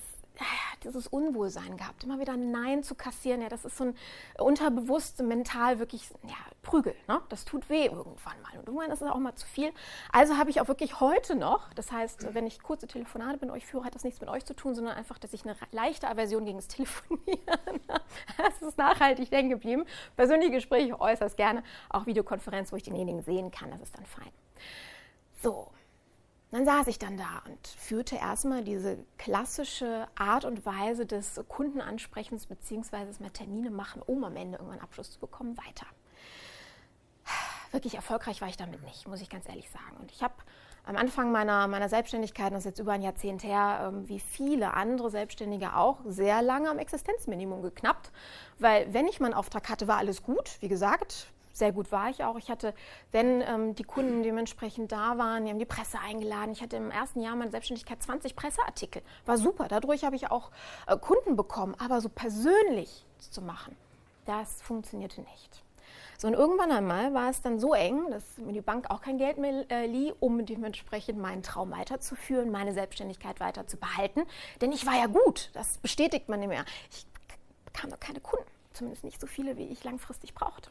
dieses 0.83 1.07
Unwohlsein 1.07 1.77
gehabt, 1.77 2.03
immer 2.03 2.19
wieder 2.19 2.37
Nein 2.37 2.83
zu 2.83 2.95
kassieren. 2.95 3.41
Ja, 3.41 3.49
das 3.49 3.65
ist 3.65 3.77
so 3.77 3.85
ein 3.85 3.95
unterbewusst, 4.37 5.21
mental 5.21 5.79
wirklich 5.79 6.09
ja, 6.23 6.35
Prügel. 6.61 6.95
Ne? 7.07 7.21
Das 7.29 7.45
tut 7.45 7.69
weh 7.69 7.85
irgendwann 7.85 8.41
mal. 8.41 8.57
Und 8.59 8.67
irgendwann 8.67 8.91
ist 8.91 9.01
es 9.01 9.09
auch 9.09 9.17
mal 9.17 9.35
zu 9.35 9.47
viel. 9.47 9.71
Also 10.11 10.37
habe 10.37 10.49
ich 10.49 10.61
auch 10.61 10.67
wirklich 10.67 10.99
heute 10.99 11.35
noch, 11.35 11.73
das 11.73 11.91
heißt, 11.91 12.33
wenn 12.33 12.47
ich 12.47 12.61
kurze 12.61 12.87
Telefonate 12.87 13.39
mit 13.41 13.49
euch 13.49 13.65
führe, 13.65 13.85
hat 13.85 13.95
das 13.95 14.03
nichts 14.03 14.21
mit 14.21 14.29
euch 14.29 14.45
zu 14.45 14.55
tun, 14.55 14.75
sondern 14.75 14.95
einfach, 14.95 15.17
dass 15.17 15.33
ich 15.33 15.43
eine 15.45 15.55
leichte 15.71 16.07
Aversion 16.07 16.45
gegen 16.45 16.57
das 16.57 16.67
Telefonieren 16.67 17.25
Das 18.37 18.61
ist 18.61 18.77
nachhaltig 18.77 19.31
hängen 19.31 19.49
geblieben. 19.49 19.85
Persönliche 20.15 20.51
Gespräche 20.51 20.99
äußerst 20.99 21.37
gerne. 21.37 21.63
Auch 21.89 22.05
Videokonferenz, 22.05 22.71
wo 22.71 22.75
ich 22.75 22.83
denjenigen 22.83 23.21
sehen 23.21 23.51
kann, 23.51 23.71
das 23.71 23.81
ist 23.81 23.95
dann 23.97 24.05
fein. 24.05 24.31
So, 25.41 25.69
dann 26.55 26.63
saß 26.63 26.87
ich 26.87 26.99
dann 26.99 27.17
da 27.17 27.43
und 27.49 27.67
führte 27.67 28.15
erstmal 28.15 28.63
diese 28.63 28.97
klassische 29.17 30.07
Art 30.15 30.45
und 30.45 30.65
Weise 30.65 31.05
des 31.05 31.41
Kundenansprechens 31.49 32.45
bzw. 32.45 33.03
des 33.03 33.17
Termine 33.33 33.69
machen, 33.69 34.01
um 34.01 34.23
am 34.23 34.37
Ende 34.37 34.57
irgendwann 34.57 34.79
Abschluss 34.79 35.11
zu 35.11 35.19
bekommen, 35.19 35.57
weiter. 35.57 35.85
Wirklich 37.71 37.95
erfolgreich 37.95 38.39
war 38.39 38.47
ich 38.47 38.55
damit 38.55 38.81
nicht, 38.83 39.05
muss 39.05 39.19
ich 39.19 39.29
ganz 39.29 39.49
ehrlich 39.49 39.69
sagen. 39.69 39.97
Und 39.99 40.13
ich 40.13 40.23
habe 40.23 40.35
am 40.85 40.95
Anfang 40.95 41.29
meiner, 41.33 41.67
meiner 41.67 41.89
Selbstständigkeit, 41.89 42.53
das 42.53 42.59
ist 42.59 42.65
jetzt 42.65 42.79
über 42.79 42.93
ein 42.93 43.01
Jahrzehnt 43.01 43.43
her, 43.43 43.91
ähm, 43.91 44.07
wie 44.07 44.21
viele 44.21 44.75
andere 44.75 45.09
Selbstständige 45.09 45.75
auch, 45.75 45.97
sehr 46.05 46.41
lange 46.41 46.69
am 46.69 46.79
Existenzminimum 46.79 47.63
geknappt. 47.63 48.13
Weil 48.59 48.93
wenn 48.93 49.07
ich 49.07 49.19
meinen 49.19 49.33
Auftrag 49.33 49.67
hatte, 49.67 49.89
war 49.89 49.97
alles 49.97 50.23
gut. 50.23 50.55
Wie 50.61 50.69
gesagt, 50.69 51.33
sehr 51.55 51.71
gut 51.71 51.91
war 51.91 52.09
ich 52.09 52.23
auch. 52.23 52.37
Ich 52.37 52.49
hatte, 52.49 52.73
wenn 53.11 53.41
ähm, 53.41 53.75
die 53.75 53.83
Kunden 53.83 54.23
dementsprechend 54.23 54.91
da 54.91 55.17
waren, 55.17 55.45
die 55.45 55.51
haben 55.51 55.59
die 55.59 55.65
Presse 55.65 55.97
eingeladen. 55.99 56.51
Ich 56.51 56.61
hatte 56.61 56.75
im 56.75 56.91
ersten 56.91 57.21
Jahr 57.21 57.35
meiner 57.35 57.51
Selbstständigkeit 57.51 58.03
20 58.03 58.35
Presseartikel. 58.35 59.01
War 59.25 59.37
super. 59.37 59.67
Dadurch 59.69 60.03
habe 60.03 60.17
ich 60.17 60.29
auch 60.29 60.51
äh, 60.85 60.97
Kunden 60.97 61.37
bekommen. 61.37 61.73
Aber 61.79 62.01
so 62.01 62.09
persönlich 62.09 63.05
zu 63.19 63.41
machen, 63.41 63.75
das 64.25 64.61
funktionierte 64.61 65.21
nicht. 65.21 65.63
So, 66.17 66.27
und 66.27 66.33
irgendwann 66.33 66.71
einmal 66.71 67.13
war 67.13 67.29
es 67.29 67.41
dann 67.41 67.59
so 67.59 67.73
eng, 67.73 68.09
dass 68.09 68.37
mir 68.37 68.53
die 68.53 68.61
Bank 68.61 68.89
auch 68.89 69.01
kein 69.01 69.17
Geld 69.17 69.37
mehr 69.37 69.65
äh, 69.69 69.85
lieh, 69.85 70.13
um 70.19 70.45
dementsprechend 70.45 71.19
meinen 71.19 71.43
Traum 71.43 71.71
weiterzuführen, 71.71 72.51
meine 72.51 72.73
Selbstständigkeit 72.73 73.39
weiter 73.39 73.65
zu 73.67 73.77
behalten. 73.77 74.23
Denn 74.61 74.71
ich 74.71 74.85
war 74.85 74.95
ja 74.95 75.07
gut, 75.07 75.51
das 75.53 75.77
bestätigt 75.77 76.27
man 76.27 76.39
mehr. 76.41 76.65
Ich 76.91 77.05
bekam 77.65 77.91
doch 77.91 77.99
keine 77.99 78.19
Kunden, 78.19 78.49
zumindest 78.73 79.03
nicht 79.03 79.19
so 79.19 79.27
viele, 79.27 79.57
wie 79.57 79.67
ich 79.67 79.83
langfristig 79.83 80.33
brauchte. 80.33 80.69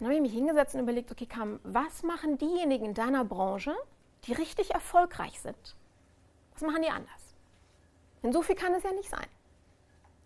Dann 0.00 0.08
habe 0.08 0.16
ich 0.16 0.22
mich 0.22 0.32
hingesetzt 0.32 0.74
und 0.74 0.80
überlegt, 0.80 1.12
okay, 1.12 1.26
Kam, 1.26 1.60
was 1.62 2.02
machen 2.02 2.38
diejenigen 2.38 2.86
in 2.86 2.94
deiner 2.94 3.22
Branche, 3.22 3.74
die 4.24 4.32
richtig 4.32 4.70
erfolgreich 4.70 5.38
sind? 5.40 5.76
Was 6.54 6.62
machen 6.62 6.82
die 6.82 6.88
anders? 6.88 7.34
Denn 8.22 8.32
so 8.32 8.40
viel 8.40 8.56
kann 8.56 8.72
es 8.72 8.82
ja 8.82 8.92
nicht 8.92 9.10
sein. 9.10 9.26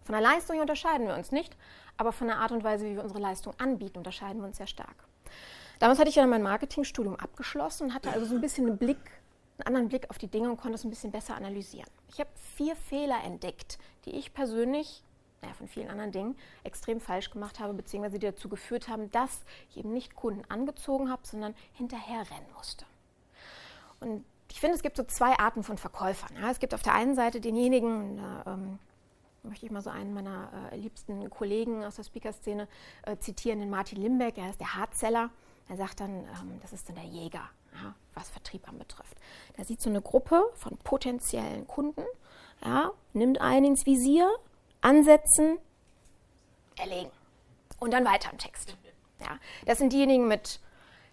Von 0.04 0.12
der 0.12 0.22
Leistung 0.22 0.60
unterscheiden 0.60 1.08
wir 1.08 1.16
uns 1.16 1.32
nicht, 1.32 1.56
aber 1.96 2.12
von 2.12 2.28
der 2.28 2.38
Art 2.38 2.52
und 2.52 2.62
Weise, 2.62 2.84
wie 2.86 2.94
wir 2.94 3.02
unsere 3.02 3.20
Leistung 3.20 3.52
anbieten, 3.58 3.98
unterscheiden 3.98 4.40
wir 4.40 4.46
uns 4.46 4.58
sehr 4.58 4.68
stark. 4.68 4.94
Damals 5.80 5.98
hatte 5.98 6.08
ich 6.08 6.16
ja 6.16 6.26
mein 6.26 6.42
Marketingstudium 6.42 7.16
abgeschlossen 7.16 7.88
und 7.88 7.94
hatte 7.94 8.12
also 8.12 8.26
so 8.26 8.36
ein 8.36 8.40
bisschen 8.40 8.66
einen 8.66 8.78
Blick, 8.78 8.98
einen 9.58 9.66
anderen 9.66 9.88
Blick 9.88 10.08
auf 10.08 10.18
die 10.18 10.28
Dinge 10.28 10.50
und 10.50 10.56
konnte 10.56 10.76
es 10.76 10.84
ein 10.84 10.90
bisschen 10.90 11.10
besser 11.10 11.34
analysieren. 11.34 11.90
Ich 12.08 12.20
habe 12.20 12.30
vier 12.56 12.76
Fehler 12.76 13.24
entdeckt, 13.24 13.78
die 14.04 14.14
ich 14.14 14.34
persönlich 14.34 15.02
naja, 15.44 15.54
von 15.54 15.68
vielen 15.68 15.90
anderen 15.90 16.12
Dingen 16.12 16.36
extrem 16.62 17.00
falsch 17.00 17.30
gemacht 17.30 17.60
habe, 17.60 17.74
beziehungsweise 17.74 18.18
die 18.18 18.26
dazu 18.26 18.48
geführt 18.48 18.88
haben, 18.88 19.10
dass 19.10 19.44
ich 19.70 19.78
eben 19.78 19.92
nicht 19.92 20.14
Kunden 20.14 20.42
angezogen 20.48 21.10
habe, 21.10 21.22
sondern 21.26 21.54
hinterher 21.74 22.20
rennen 22.30 22.46
musste. 22.56 22.86
Und 24.00 24.24
ich 24.50 24.60
finde, 24.60 24.76
es 24.76 24.82
gibt 24.82 24.96
so 24.96 25.04
zwei 25.04 25.38
Arten 25.38 25.62
von 25.62 25.78
Verkäufern. 25.78 26.36
Ja, 26.40 26.50
es 26.50 26.58
gibt 26.58 26.74
auf 26.74 26.82
der 26.82 26.94
einen 26.94 27.14
Seite 27.14 27.40
denjenigen, 27.40 28.16
da 28.16 28.54
ähm, 28.54 28.78
möchte 29.42 29.66
ich 29.66 29.72
mal 29.72 29.82
so 29.82 29.90
einen 29.90 30.14
meiner 30.14 30.48
äh, 30.72 30.76
liebsten 30.76 31.28
Kollegen 31.30 31.84
aus 31.84 31.96
der 31.96 32.04
Speaker-Szene 32.04 32.68
äh, 33.02 33.16
zitieren, 33.18 33.60
den 33.60 33.70
Martin 33.70 34.00
Limbeck, 34.00 34.38
er 34.38 34.50
ist 34.50 34.60
der 34.60 34.74
Hardseller. 34.74 35.30
Er 35.68 35.76
sagt 35.76 36.00
dann, 36.00 36.10
ähm, 36.10 36.58
das 36.62 36.72
ist 36.72 36.88
dann 36.88 36.96
der 36.96 37.04
Jäger, 37.04 37.48
ja, 37.74 37.94
was 38.14 38.30
Vertrieb 38.30 38.68
anbetrifft. 38.68 39.16
Der 39.56 39.64
sieht 39.64 39.80
so 39.80 39.90
eine 39.90 40.02
Gruppe 40.02 40.42
von 40.54 40.76
potenziellen 40.78 41.66
Kunden, 41.66 42.04
ja, 42.64 42.92
nimmt 43.12 43.40
einen 43.40 43.66
ins 43.66 43.86
Visier 43.86 44.30
ansetzen, 44.84 45.58
erlegen 46.76 47.10
und 47.80 47.92
dann 47.92 48.04
weiter 48.04 48.30
im 48.30 48.38
Text. 48.38 48.76
Ja, 49.20 49.38
das 49.66 49.78
sind 49.78 49.92
diejenigen 49.92 50.28
mit 50.28 50.60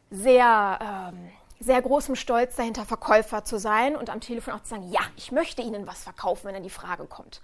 sehr, 0.10 0.80
ähm, 1.14 1.30
sehr 1.60 1.82
großem 1.82 2.16
Stolz 2.16 2.56
dahinter, 2.56 2.86
Verkäufer 2.86 3.46
zu 3.46 3.58
sein 3.58 3.96
und 3.96 4.10
am 4.10 4.20
Telefon 4.20 4.56
auch 4.56 4.64
zu 4.64 4.70
sagen, 4.70 4.92
ja, 4.92 5.02
ich 5.16 5.32
möchte 5.32 5.62
Ihnen 5.62 5.88
was 5.88 6.04
verkaufen, 6.04 6.46
wenn 6.46 6.54
dann 6.54 6.64
die 6.64 6.70
Frage 6.70 7.06
kommt. 7.06 7.42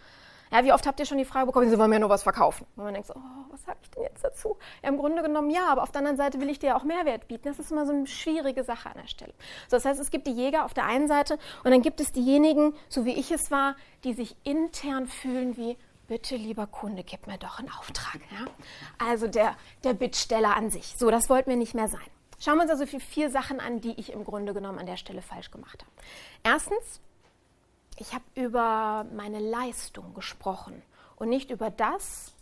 Ja, 0.51 0.63
wie 0.63 0.71
oft 0.71 0.87
habt 0.87 0.99
ihr 0.99 1.05
schon 1.05 1.17
die 1.17 1.25
Frage 1.25 1.47
bekommen, 1.47 1.69
Sie 1.69 1.77
wollen 1.77 1.89
mir 1.89 1.99
nur 1.99 2.09
was 2.09 2.23
verkaufen? 2.23 2.65
Und 2.77 2.85
man 2.85 2.93
denkt 2.93 3.07
so, 3.07 3.13
oh, 3.15 3.51
was 3.51 3.63
sage 3.63 3.77
ich 3.81 3.89
denn 3.91 4.03
jetzt 4.03 4.23
dazu? 4.23 4.57
Ja, 4.81 4.89
im 4.89 4.97
Grunde 4.97 5.21
genommen 5.21 5.49
ja, 5.49 5.67
aber 5.67 5.83
auf 5.83 5.91
der 5.91 5.99
anderen 5.99 6.17
Seite 6.17 6.39
will 6.39 6.49
ich 6.49 6.59
dir 6.59 6.77
auch 6.77 6.83
Mehrwert 6.83 7.27
bieten. 7.27 7.49
Das 7.49 7.59
ist 7.59 7.71
immer 7.71 7.85
so 7.85 7.91
eine 7.91 8.07
schwierige 8.07 8.63
Sache 8.63 8.89
an 8.89 8.95
der 9.01 9.07
Stelle. 9.07 9.33
So, 9.67 9.75
das 9.75 9.85
heißt, 9.85 9.99
es 9.99 10.09
gibt 10.09 10.25
die 10.25 10.31
Jäger 10.31 10.63
auf 10.63 10.73
der 10.73 10.85
einen 10.85 11.07
Seite 11.07 11.37
und 11.63 11.71
dann 11.71 11.81
gibt 11.81 11.99
es 11.99 12.11
diejenigen, 12.13 12.73
so 12.87 13.03
wie 13.03 13.13
ich 13.13 13.31
es 13.31 13.51
war, 13.51 13.75
die 14.05 14.13
sich 14.13 14.37
intern 14.43 15.07
fühlen 15.07 15.57
wie, 15.57 15.77
bitte 16.07 16.35
lieber 16.35 16.67
Kunde, 16.67 17.03
gib 17.03 17.27
mir 17.27 17.37
doch 17.37 17.59
einen 17.59 17.69
Auftrag. 17.71 18.19
Ja? 18.31 18.45
Also 18.97 19.27
der, 19.27 19.55
der 19.83 19.93
Bittsteller 19.93 20.55
an 20.55 20.69
sich. 20.69 20.95
So, 20.97 21.11
das 21.11 21.29
wollten 21.29 21.49
wir 21.49 21.57
nicht 21.57 21.73
mehr 21.73 21.87
sein. 21.87 22.09
Schauen 22.39 22.57
wir 22.57 22.63
uns 22.63 22.71
also 22.71 22.85
vier 22.85 23.31
Sachen 23.31 23.59
an, 23.59 23.81
die 23.81 23.99
ich 23.99 24.11
im 24.11 24.23
Grunde 24.23 24.53
genommen 24.53 24.77
an 24.79 24.85
der 24.85 24.97
Stelle 24.97 25.21
falsch 25.21 25.49
gemacht 25.49 25.81
habe. 25.83 25.91
Erstens, 26.43 27.01
ich 27.97 28.13
habe 28.13 28.23
über 28.35 29.05
meine 29.15 29.39
Leistung 29.39 30.13
gesprochen 30.13 30.81
und 31.15 31.29
nicht 31.29 31.49
über 31.49 31.71
das, 31.71 32.33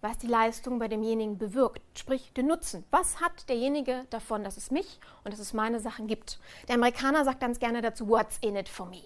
was 0.00 0.18
die 0.18 0.26
Leistung 0.26 0.78
bei 0.78 0.88
demjenigen 0.88 1.38
bewirkt, 1.38 1.82
sprich 1.98 2.32
den 2.32 2.48
Nutzen. 2.48 2.84
Was 2.90 3.20
hat 3.20 3.48
derjenige 3.48 4.06
davon, 4.10 4.44
dass 4.44 4.56
es 4.56 4.70
mich 4.70 5.00
und 5.24 5.32
dass 5.32 5.40
es 5.40 5.52
meine 5.52 5.80
Sachen 5.80 6.08
gibt? 6.08 6.38
Der 6.68 6.74
Amerikaner 6.74 7.24
sagt 7.24 7.40
ganz 7.40 7.58
gerne 7.58 7.80
dazu, 7.80 8.08
what's 8.08 8.38
in 8.40 8.56
it 8.56 8.68
for 8.68 8.86
me? 8.86 9.04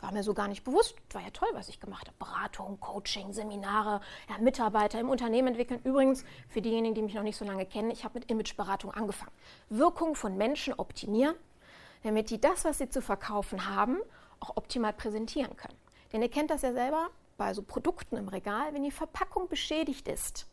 War 0.00 0.12
mir 0.12 0.22
so 0.22 0.34
gar 0.34 0.48
nicht 0.48 0.64
bewusst. 0.64 0.94
War 1.12 1.22
ja 1.22 1.30
toll, 1.30 1.48
was 1.52 1.68
ich 1.68 1.80
gemacht 1.80 2.06
habe. 2.06 2.16
Beratung, 2.18 2.78
Coaching, 2.80 3.32
Seminare, 3.32 4.00
ja, 4.28 4.38
Mitarbeiter 4.38 5.00
im 5.00 5.08
Unternehmen 5.08 5.48
entwickeln. 5.48 5.80
Übrigens, 5.84 6.24
für 6.48 6.60
diejenigen, 6.60 6.94
die 6.94 7.02
mich 7.02 7.14
noch 7.14 7.22
nicht 7.22 7.36
so 7.36 7.44
lange 7.44 7.66
kennen, 7.66 7.90
ich 7.90 8.04
habe 8.04 8.18
mit 8.18 8.30
Imageberatung 8.30 8.90
angefangen. 8.90 9.32
Wirkung 9.70 10.14
von 10.14 10.36
Menschen 10.36 10.74
optimieren, 10.74 11.34
damit 12.02 12.30
die 12.30 12.40
das, 12.40 12.64
was 12.64 12.78
sie 12.78 12.90
zu 12.90 13.00
verkaufen 13.00 13.74
haben, 13.74 13.98
auch 14.40 14.56
optimal 14.56 14.92
präsentieren 14.92 15.56
können. 15.56 15.76
Denn 16.12 16.22
ihr 16.22 16.30
kennt 16.30 16.50
das 16.50 16.62
ja 16.62 16.72
selber 16.72 17.08
bei 17.36 17.54
so 17.54 17.62
Produkten 17.62 18.16
im 18.16 18.28
Regal, 18.28 18.74
wenn 18.74 18.82
die 18.82 18.90
Verpackung 18.90 19.48
beschädigt 19.48 20.08
ist, 20.08 20.46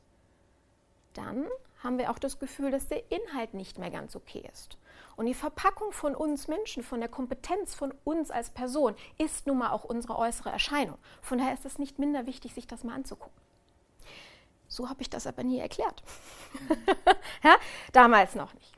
dann 1.13 1.45
haben 1.83 1.97
wir 1.97 2.09
auch 2.09 2.19
das 2.19 2.39
Gefühl, 2.39 2.71
dass 2.71 2.87
der 2.87 3.11
Inhalt 3.11 3.53
nicht 3.53 3.77
mehr 3.77 3.91
ganz 3.91 4.15
okay 4.15 4.47
ist. 4.51 4.77
Und 5.15 5.25
die 5.25 5.33
Verpackung 5.33 5.91
von 5.91 6.15
uns 6.15 6.47
Menschen, 6.47 6.81
von 6.81 6.99
der 6.99 7.09
Kompetenz 7.09 7.75
von 7.75 7.93
uns 8.03 8.31
als 8.31 8.49
Person, 8.49 8.95
ist 9.17 9.45
nun 9.45 9.59
mal 9.59 9.71
auch 9.71 9.83
unsere 9.83 10.17
äußere 10.17 10.49
Erscheinung. 10.49 10.97
Von 11.21 11.37
daher 11.37 11.53
ist 11.53 11.65
es 11.65 11.77
nicht 11.77 11.99
minder 11.99 12.25
wichtig, 12.25 12.53
sich 12.53 12.65
das 12.65 12.83
mal 12.83 12.95
anzugucken. 12.95 13.41
So 14.67 14.89
habe 14.89 15.01
ich 15.01 15.09
das 15.09 15.27
aber 15.27 15.43
nie 15.43 15.59
erklärt. 15.59 16.01
ja, 17.43 17.57
damals 17.91 18.33
noch 18.33 18.53
nicht. 18.55 18.73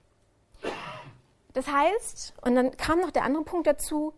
Das 1.53 1.67
heißt, 1.67 2.33
und 2.41 2.55
dann 2.55 2.75
kam 2.75 2.99
noch 2.99 3.11
der 3.11 3.23
andere 3.23 3.45
Punkt 3.45 3.67
dazu, 3.67 4.13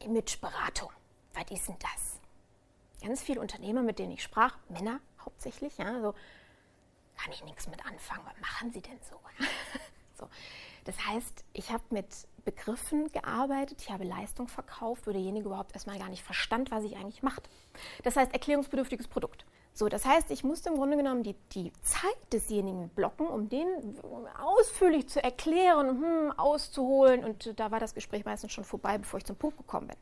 Imageberatung. 0.00 0.90
Was 1.34 1.50
ist 1.50 1.68
denn 1.68 1.76
das? 1.78 2.20
Ganz 3.02 3.22
viele 3.22 3.40
Unternehmer, 3.40 3.82
mit 3.82 4.00
denen 4.00 4.12
ich 4.12 4.22
sprach, 4.22 4.56
Männer 4.68 4.98
hauptsächlich, 5.24 5.78
ja, 5.78 6.00
so, 6.00 6.14
kann 7.16 7.32
ich 7.32 7.44
nichts 7.44 7.68
mit 7.68 7.84
anfangen. 7.86 8.22
Was 8.24 8.40
machen 8.40 8.72
sie 8.72 8.80
denn 8.80 8.98
so? 9.08 9.16
so. 10.18 10.28
Das 10.84 11.06
heißt, 11.06 11.44
ich 11.52 11.70
habe 11.70 11.82
mit 11.90 12.06
Begriffen 12.44 13.10
gearbeitet, 13.10 13.80
ich 13.80 13.90
habe 13.90 14.04
Leistung 14.04 14.48
verkauft, 14.48 15.06
wo 15.06 15.12
derjenige 15.12 15.46
überhaupt 15.46 15.72
erstmal 15.72 15.98
gar 15.98 16.10
nicht 16.10 16.22
verstand, 16.22 16.70
was 16.70 16.84
ich 16.84 16.96
eigentlich 16.96 17.22
macht. 17.22 17.48
Das 18.02 18.16
heißt, 18.16 18.32
erklärungsbedürftiges 18.32 19.08
Produkt. 19.08 19.46
So, 19.72 19.88
das 19.88 20.04
heißt, 20.04 20.30
ich 20.30 20.44
musste 20.44 20.68
im 20.68 20.76
Grunde 20.76 20.96
genommen 20.96 21.24
die, 21.24 21.34
die 21.52 21.72
Zeit 21.82 22.16
desjenigen 22.32 22.90
blocken, 22.90 23.26
um 23.26 23.48
den 23.48 23.66
ausführlich 24.38 25.08
zu 25.08 25.22
erklären, 25.22 26.00
hm, 26.00 26.32
auszuholen. 26.36 27.24
Und 27.24 27.58
da 27.58 27.72
war 27.72 27.80
das 27.80 27.94
Gespräch 27.94 28.24
meistens 28.24 28.52
schon 28.52 28.62
vorbei, 28.62 28.98
bevor 28.98 29.18
ich 29.18 29.24
zum 29.24 29.34
Punkt 29.34 29.56
gekommen 29.56 29.88
bin. 29.88 29.96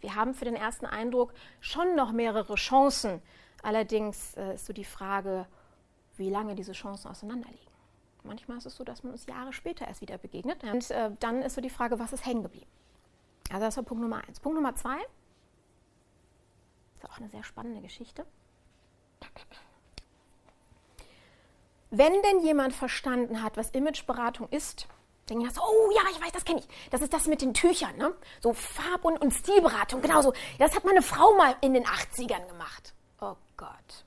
Wir 0.00 0.14
haben 0.14 0.34
für 0.34 0.44
den 0.44 0.54
ersten 0.54 0.86
Eindruck 0.86 1.32
schon 1.60 1.96
noch 1.96 2.12
mehrere 2.12 2.54
Chancen. 2.54 3.20
Allerdings 3.62 4.34
äh, 4.34 4.54
ist 4.54 4.66
so 4.66 4.72
die 4.72 4.84
Frage, 4.84 5.46
wie 6.16 6.30
lange 6.30 6.54
diese 6.54 6.72
Chancen 6.72 7.08
auseinanderliegen. 7.10 7.66
Manchmal 8.22 8.58
ist 8.58 8.66
es 8.66 8.76
so, 8.76 8.84
dass 8.84 9.02
man 9.02 9.12
uns 9.12 9.26
Jahre 9.26 9.52
später 9.52 9.86
erst 9.86 10.00
wieder 10.00 10.18
begegnet. 10.18 10.62
Und 10.64 10.90
äh, 10.90 11.10
dann 11.20 11.42
ist 11.42 11.54
so 11.54 11.60
die 11.60 11.70
Frage, 11.70 11.98
was 11.98 12.12
ist 12.12 12.26
hängen 12.26 12.42
geblieben? 12.42 12.66
Also 13.50 13.66
das 13.66 13.76
war 13.76 13.84
Punkt 13.84 14.02
Nummer 14.02 14.22
eins. 14.26 14.40
Punkt 14.40 14.56
Nummer 14.56 14.74
zwei 14.74 14.98
ist 16.96 17.08
auch 17.08 17.18
eine 17.18 17.28
sehr 17.28 17.44
spannende 17.44 17.80
Geschichte. 17.80 18.26
Wenn 21.90 22.20
denn 22.22 22.40
jemand 22.40 22.74
verstanden 22.74 23.42
hat, 23.42 23.56
was 23.56 23.70
Imageberatung 23.70 24.48
ist, 24.50 24.88
denken 25.28 25.44
ja 25.44 25.50
so, 25.50 25.62
oh 25.62 25.90
ja, 25.94 26.02
ich 26.10 26.20
weiß, 26.20 26.32
das 26.32 26.44
kenne 26.44 26.60
ich. 26.60 26.68
Das 26.90 27.00
ist 27.00 27.12
das 27.12 27.26
mit 27.26 27.42
den 27.42 27.54
Tüchern, 27.54 27.96
ne? 27.96 28.12
So 28.40 28.52
Farb- 28.52 29.04
und, 29.04 29.18
und 29.18 29.32
Stilberatung, 29.32 30.02
genau 30.02 30.20
so. 30.20 30.32
Das 30.58 30.74
hat 30.74 30.84
meine 30.84 31.02
Frau 31.02 31.34
mal 31.36 31.56
in 31.60 31.74
den 31.74 31.84
80ern 31.84 32.46
gemacht. 32.48 32.94
Oh 33.20 33.36
Gott. 33.56 34.04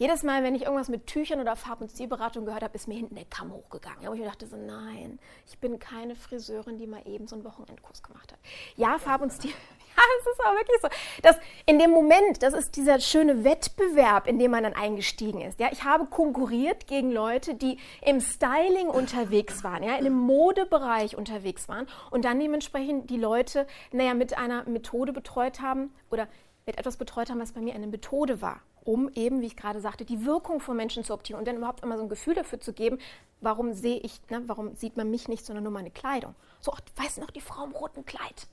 Jedes 0.00 0.22
Mal, 0.22 0.42
wenn 0.42 0.54
ich 0.54 0.62
irgendwas 0.62 0.88
mit 0.88 1.06
Tüchern 1.06 1.40
oder 1.40 1.56
Farb- 1.56 1.82
und 1.82 1.90
Stilberatung 1.90 2.46
gehört 2.46 2.62
habe, 2.62 2.74
ist 2.74 2.88
mir 2.88 2.94
hinten 2.94 3.16
der 3.16 3.26
Kamm 3.26 3.52
hochgegangen. 3.52 4.08
Wo 4.08 4.14
ich 4.14 4.24
dachte 4.24 4.46
so, 4.46 4.56
nein, 4.56 5.18
ich 5.46 5.58
bin 5.58 5.78
keine 5.78 6.16
Friseurin, 6.16 6.78
die 6.78 6.86
mal 6.86 7.06
eben 7.06 7.26
so 7.26 7.36
einen 7.36 7.44
Wochenendkurs 7.44 8.02
gemacht 8.02 8.32
hat. 8.32 8.38
Ja, 8.76 8.98
Farb- 8.98 9.20
und 9.20 9.30
Stil, 9.30 9.50
ja, 9.96 10.02
es 10.18 10.26
ist 10.26 10.40
auch 10.42 10.54
wirklich 10.54 10.80
so. 10.80 10.88
Das, 11.20 11.36
in 11.66 11.78
dem 11.78 11.90
Moment, 11.90 12.42
das 12.42 12.54
ist 12.54 12.76
dieser 12.76 12.98
schöne 12.98 13.44
Wettbewerb, 13.44 14.26
in 14.26 14.38
dem 14.38 14.52
man 14.52 14.62
dann 14.62 14.72
eingestiegen 14.72 15.42
ist. 15.42 15.60
Ja, 15.60 15.68
ich 15.70 15.84
habe 15.84 16.06
konkurriert 16.06 16.86
gegen 16.86 17.12
Leute, 17.12 17.54
die 17.54 17.76
im 18.00 18.22
Styling 18.22 18.88
unterwegs 18.88 19.62
waren, 19.64 19.82
ja, 19.82 19.96
in 19.96 20.04
dem 20.04 20.16
Modebereich 20.16 21.14
unterwegs 21.14 21.68
waren 21.68 21.86
und 22.10 22.24
dann 22.24 22.40
dementsprechend 22.40 23.10
die 23.10 23.18
Leute, 23.18 23.66
naja, 23.92 24.14
mit 24.14 24.38
einer 24.38 24.64
Methode 24.64 25.12
betreut 25.12 25.60
haben 25.60 25.92
oder 26.10 26.26
mit 26.66 26.78
etwas 26.78 26.96
betreut 26.96 27.30
haben, 27.30 27.40
was 27.40 27.52
bei 27.52 27.60
mir 27.60 27.74
eine 27.74 27.86
Methode 27.86 28.40
war, 28.42 28.60
um 28.84 29.08
eben, 29.14 29.40
wie 29.40 29.46
ich 29.46 29.56
gerade 29.56 29.80
sagte, 29.80 30.04
die 30.04 30.24
Wirkung 30.24 30.60
von 30.60 30.76
Menschen 30.76 31.04
zu 31.04 31.12
optimieren 31.12 31.40
und 31.40 31.48
dann 31.48 31.56
überhaupt 31.56 31.82
immer 31.82 31.96
so 31.96 32.02
ein 32.02 32.08
Gefühl 32.08 32.34
dafür 32.34 32.60
zu 32.60 32.72
geben, 32.72 32.98
warum 33.40 33.74
sehe 33.74 33.98
ich, 33.98 34.20
ne, 34.30 34.42
warum 34.46 34.74
sieht 34.76 34.96
man 34.96 35.10
mich 35.10 35.28
nicht, 35.28 35.44
sondern 35.44 35.64
nur 35.64 35.72
meine 35.72 35.90
Kleidung. 35.90 36.34
So, 36.60 36.72
ach, 36.72 36.80
weiß 36.96 37.18
noch 37.18 37.30
die 37.30 37.40
Frau 37.40 37.64
im 37.64 37.72
roten 37.72 38.04
Kleid. 38.04 38.46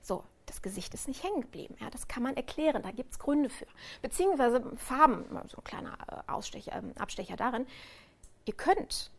So, 0.00 0.24
das 0.46 0.62
Gesicht 0.62 0.92
ist 0.94 1.08
nicht 1.08 1.22
hängen 1.22 1.42
geblieben. 1.42 1.76
Ja, 1.80 1.90
das 1.90 2.08
kann 2.08 2.22
man 2.22 2.36
erklären, 2.36 2.82
da 2.82 2.90
gibt 2.90 3.12
es 3.12 3.18
Gründe 3.18 3.48
für. 3.48 3.66
Beziehungsweise 4.02 4.62
Farben, 4.76 5.24
so 5.48 5.58
ein 5.58 5.64
kleiner 5.64 5.96
äh, 6.08 6.30
Ausstecher, 6.30 6.72
äh, 6.72 7.00
Abstecher 7.00 7.36
darin. 7.36 7.66
Ihr 8.44 8.54
könnt 8.54 9.10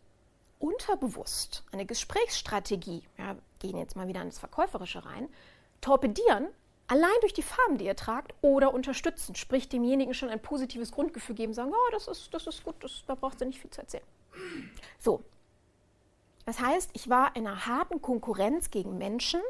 unterbewusst 0.60 1.64
eine 1.72 1.86
Gesprächsstrategie, 1.86 3.04
ja, 3.18 3.36
gehen 3.60 3.78
jetzt 3.78 3.96
mal 3.96 4.08
wieder 4.08 4.22
ins 4.22 4.40
Verkäuferische 4.40 5.06
rein, 5.06 5.30
torpedieren, 5.82 6.48
allein 6.88 7.16
durch 7.22 7.34
die 7.34 7.44
Farben, 7.44 7.78
die 7.78 7.86
ihr 7.86 7.96
tragt, 7.96 8.34
oder 8.42 8.74
unterstützen. 8.74 9.36
Sprich, 9.36 9.70
demjenigen 9.70 10.14
schon 10.14 10.30
ein 10.30 10.42
positives 10.42 10.92
Grundgefühl 10.92 11.36
geben, 11.36 11.54
sagen, 11.54 11.72
oh, 11.74 11.92
das 11.92 12.08
ist, 12.08 12.34
das 12.34 12.48
ist 12.48 12.64
gut, 12.64 12.76
das, 12.82 13.04
da 13.08 13.16
braucht 13.16 13.42
ihr 13.42 13.48
nicht 13.48 13.60
viel 13.60 13.72
zu 13.72 13.82
erzählen. 13.82 14.04
So. 15.00 15.24
Das 16.46 16.60
heißt, 16.60 16.92
ich 16.94 17.10
war 17.10 17.36
in 17.36 17.48
einer 17.48 17.66
harten 17.66 18.02
Konkurrenz 18.02 18.70
gegen 18.70 18.98
Menschen, 18.98 19.42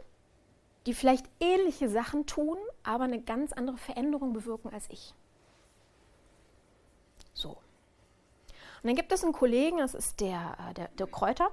die 0.85 0.93
vielleicht 0.93 1.25
ähnliche 1.39 1.89
Sachen 1.89 2.25
tun, 2.25 2.57
aber 2.83 3.03
eine 3.05 3.21
ganz 3.21 3.51
andere 3.51 3.77
Veränderung 3.77 4.33
bewirken 4.33 4.71
als 4.71 4.89
ich. 4.89 5.13
So. 7.33 7.49
Und 7.49 8.89
dann 8.89 8.95
gibt 8.95 9.11
es 9.11 9.23
einen 9.23 9.33
Kollegen, 9.33 9.79
das 9.79 9.93
ist 9.93 10.21
der, 10.21 10.57
äh, 10.69 10.73
der, 10.75 10.87
der 10.89 11.07
Kräuter, 11.07 11.49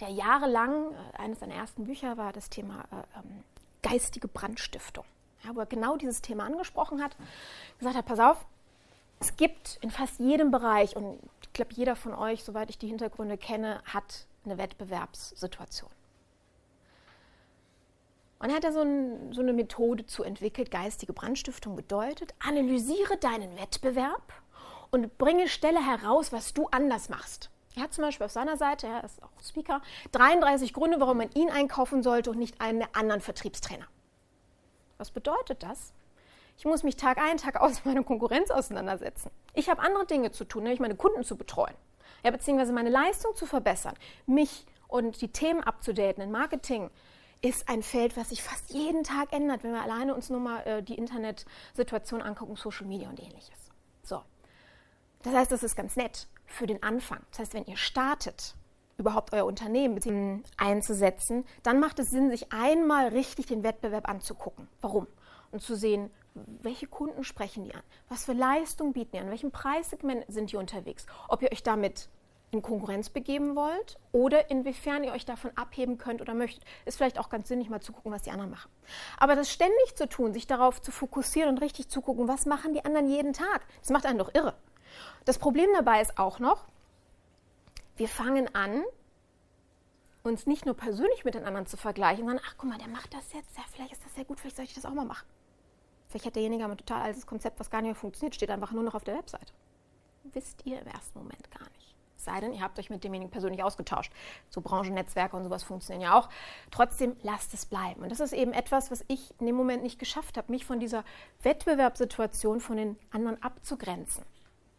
der 0.00 0.08
jahrelang, 0.08 0.92
äh, 0.92 1.18
eines 1.18 1.40
seiner 1.40 1.54
ersten 1.54 1.84
Bücher 1.84 2.16
war 2.16 2.32
das 2.32 2.48
Thema 2.48 2.84
äh, 2.92 3.18
ähm, 3.18 3.44
geistige 3.86 4.28
Brandstiftung, 4.28 5.04
ja, 5.44 5.54
wo 5.54 5.60
er 5.60 5.66
genau 5.66 5.96
dieses 5.96 6.22
Thema 6.22 6.44
angesprochen 6.44 7.02
hat, 7.02 7.16
gesagt 7.78 7.96
hat, 7.96 8.06
pass 8.06 8.18
auf, 8.18 8.44
es 9.20 9.36
gibt 9.36 9.78
in 9.80 9.90
fast 9.90 10.18
jedem 10.18 10.50
Bereich, 10.50 10.96
und 10.96 11.18
ich 11.42 11.52
glaube, 11.52 11.72
jeder 11.74 11.96
von 11.96 12.14
euch, 12.14 12.44
soweit 12.44 12.70
ich 12.70 12.78
die 12.78 12.88
Hintergründe 12.88 13.38
kenne, 13.38 13.80
hat 13.84 14.26
eine 14.44 14.58
Wettbewerbssituation. 14.58 15.90
Und 18.38 18.50
er 18.50 18.56
hat 18.56 18.64
da 18.64 18.72
so, 18.72 18.82
ein, 18.82 19.32
so 19.32 19.40
eine 19.40 19.54
Methode 19.54 20.04
zu 20.04 20.22
entwickelt, 20.22 20.70
geistige 20.70 21.14
Brandstiftung 21.14 21.74
bedeutet, 21.74 22.34
analysiere 22.38 23.16
deinen 23.16 23.56
Wettbewerb 23.58 24.32
und 24.90 25.16
bringe 25.16 25.48
Stelle 25.48 25.84
heraus, 25.84 26.32
was 26.32 26.52
du 26.52 26.68
anders 26.70 27.08
machst. 27.08 27.50
Er 27.76 27.82
hat 27.82 27.92
zum 27.92 28.02
Beispiel 28.02 28.24
auf 28.24 28.32
seiner 28.32 28.56
Seite, 28.56 28.86
er 28.86 29.04
ist 29.04 29.22
auch 29.22 29.28
Speaker, 29.44 29.82
33 30.12 30.72
Gründe, 30.72 30.98
warum 30.98 31.18
man 31.18 31.30
ihn 31.32 31.50
einkaufen 31.50 32.02
sollte 32.02 32.30
und 32.30 32.38
nicht 32.38 32.58
einen 32.58 32.78
der 32.78 32.96
anderen 32.96 33.20
Vertriebstrainer. 33.20 33.86
Was 34.96 35.10
bedeutet 35.10 35.62
das? 35.62 35.92
Ich 36.56 36.64
muss 36.64 36.82
mich 36.82 36.96
Tag 36.96 37.18
ein, 37.18 37.36
Tag 37.36 37.60
aus 37.60 37.76
mit 37.76 37.84
meiner 37.94 38.02
Konkurrenz 38.02 38.50
auseinandersetzen. 38.50 39.30
Ich 39.52 39.68
habe 39.68 39.82
andere 39.82 40.06
Dinge 40.06 40.30
zu 40.32 40.44
tun, 40.46 40.62
nämlich 40.62 40.80
meine 40.80 40.96
Kunden 40.96 41.22
zu 41.22 41.36
betreuen, 41.36 41.74
ja, 42.24 42.30
beziehungsweise 42.30 42.72
meine 42.72 42.88
Leistung 42.88 43.36
zu 43.36 43.44
verbessern, 43.44 43.94
mich 44.24 44.64
und 44.88 45.20
die 45.20 45.28
Themen 45.28 45.62
abzudaten 45.62 46.22
in 46.22 46.30
Marketing, 46.30 46.90
ist 47.42 47.68
ein 47.68 47.82
Feld, 47.82 48.16
was 48.16 48.30
sich 48.30 48.42
fast 48.42 48.70
jeden 48.70 49.04
Tag 49.04 49.34
ändert, 49.34 49.62
wenn 49.62 49.72
wir 49.72 49.82
alleine 49.82 50.14
uns 50.14 50.30
nur 50.30 50.40
mal 50.40 50.60
äh, 50.66 50.82
die 50.82 50.94
Internetsituation 50.94 52.22
angucken, 52.22 52.56
Social 52.56 52.86
Media 52.86 53.10
und 53.10 53.20
ähnliches. 53.20 53.70
So. 54.02 54.22
Das 55.22 55.34
heißt, 55.34 55.52
das 55.52 55.62
ist 55.62 55.76
ganz 55.76 55.96
nett 55.96 56.26
für 56.46 56.66
den 56.66 56.82
Anfang. 56.82 57.20
Das 57.30 57.40
heißt, 57.40 57.54
wenn 57.54 57.66
ihr 57.66 57.76
startet, 57.76 58.54
überhaupt 58.98 59.32
euer 59.32 59.44
Unternehmen 59.44 60.42
einzusetzen, 60.56 61.44
dann 61.62 61.80
macht 61.80 61.98
es 61.98 62.10
Sinn, 62.10 62.30
sich 62.30 62.52
einmal 62.52 63.08
richtig 63.08 63.46
den 63.46 63.62
Wettbewerb 63.62 64.08
anzugucken. 64.08 64.68
Warum? 64.80 65.06
Und 65.52 65.62
zu 65.62 65.76
sehen, 65.76 66.10
welche 66.34 66.86
Kunden 66.86 67.24
sprechen 67.24 67.64
die 67.64 67.74
an? 67.74 67.82
Was 68.08 68.24
für 68.24 68.32
Leistung 68.32 68.92
bieten 68.92 69.12
die 69.12 69.18
an? 69.18 69.30
Welchem 69.30 69.50
Preissegment 69.50 70.24
sind 70.28 70.52
die 70.52 70.56
unterwegs? 70.56 71.06
Ob 71.28 71.42
ihr 71.42 71.52
euch 71.52 71.62
damit 71.62 72.08
in 72.52 72.62
Konkurrenz 72.62 73.10
begeben 73.10 73.56
wollt 73.56 73.98
oder 74.12 74.50
inwiefern 74.50 75.04
ihr 75.04 75.12
euch 75.12 75.24
davon 75.24 75.50
abheben 75.56 75.98
könnt 75.98 76.20
oder 76.20 76.34
möchtet. 76.34 76.62
Ist 76.84 76.96
vielleicht 76.96 77.18
auch 77.18 77.28
ganz 77.28 77.48
sinnig, 77.48 77.68
mal 77.68 77.80
zu 77.80 77.92
gucken, 77.92 78.12
was 78.12 78.22
die 78.22 78.30
anderen 78.30 78.50
machen. 78.50 78.70
Aber 79.18 79.34
das 79.34 79.50
ständig 79.50 79.96
zu 79.96 80.08
tun, 80.08 80.32
sich 80.32 80.46
darauf 80.46 80.80
zu 80.80 80.92
fokussieren 80.92 81.50
und 81.50 81.58
richtig 81.60 81.88
zu 81.88 82.00
gucken, 82.00 82.28
was 82.28 82.46
machen 82.46 82.72
die 82.72 82.84
anderen 82.84 83.08
jeden 83.08 83.32
Tag, 83.32 83.66
das 83.80 83.90
macht 83.90 84.06
einen 84.06 84.18
doch 84.18 84.32
irre. 84.34 84.54
Das 85.24 85.38
Problem 85.38 85.68
dabei 85.74 86.00
ist 86.00 86.18
auch 86.18 86.38
noch, 86.38 86.64
wir 87.96 88.08
fangen 88.08 88.54
an, 88.54 88.82
uns 90.22 90.46
nicht 90.46 90.66
nur 90.66 90.76
persönlich 90.76 91.24
mit 91.24 91.34
den 91.34 91.44
anderen 91.44 91.66
zu 91.66 91.76
vergleichen, 91.76 92.26
sondern, 92.26 92.44
ach 92.46 92.54
guck 92.58 92.68
mal, 92.68 92.78
der 92.78 92.88
macht 92.88 93.14
das 93.14 93.32
jetzt, 93.32 93.56
ja, 93.56 93.62
vielleicht 93.72 93.92
ist 93.92 94.04
das 94.04 94.14
sehr 94.14 94.24
gut, 94.24 94.40
vielleicht 94.40 94.56
soll 94.56 94.64
ich 94.64 94.74
das 94.74 94.84
auch 94.84 94.94
mal 94.94 95.04
machen. 95.04 95.26
Vielleicht 96.08 96.26
hat 96.26 96.36
derjenige 96.36 96.64
ein 96.64 96.76
total 96.76 97.02
altes 97.02 97.26
Konzept, 97.26 97.60
was 97.60 97.70
gar 97.70 97.80
nicht 97.80 97.92
mehr 97.92 97.94
funktioniert, 97.94 98.34
steht 98.34 98.50
einfach 98.50 98.72
nur 98.72 98.82
noch 98.82 98.94
auf 98.94 99.04
der 99.04 99.16
Webseite. 99.16 99.52
Wisst 100.24 100.66
ihr 100.66 100.80
im 100.80 100.86
ersten 100.88 101.18
Moment 101.18 101.50
gar 101.50 101.68
nicht 101.70 101.86
sei 102.26 102.40
denn, 102.40 102.52
ihr 102.52 102.60
habt 102.60 102.78
euch 102.78 102.90
mit 102.90 103.02
demjenigen 103.02 103.30
persönlich 103.30 103.62
ausgetauscht. 103.62 104.12
So 104.50 104.60
Branchennetzwerke 104.60 105.36
und 105.36 105.44
sowas 105.44 105.62
funktionieren 105.62 106.02
ja 106.02 106.18
auch. 106.18 106.28
Trotzdem 106.70 107.16
lasst 107.22 107.54
es 107.54 107.64
bleiben. 107.64 108.02
Und 108.02 108.10
das 108.10 108.20
ist 108.20 108.34
eben 108.34 108.52
etwas, 108.52 108.90
was 108.90 109.04
ich 109.08 109.32
in 109.40 109.46
dem 109.46 109.56
Moment 109.56 109.82
nicht 109.82 109.98
geschafft 109.98 110.36
habe, 110.36 110.52
mich 110.52 110.66
von 110.66 110.78
dieser 110.78 111.04
Wettbewerbssituation 111.42 112.60
von 112.60 112.76
den 112.76 112.98
anderen 113.10 113.42
abzugrenzen. 113.42 114.24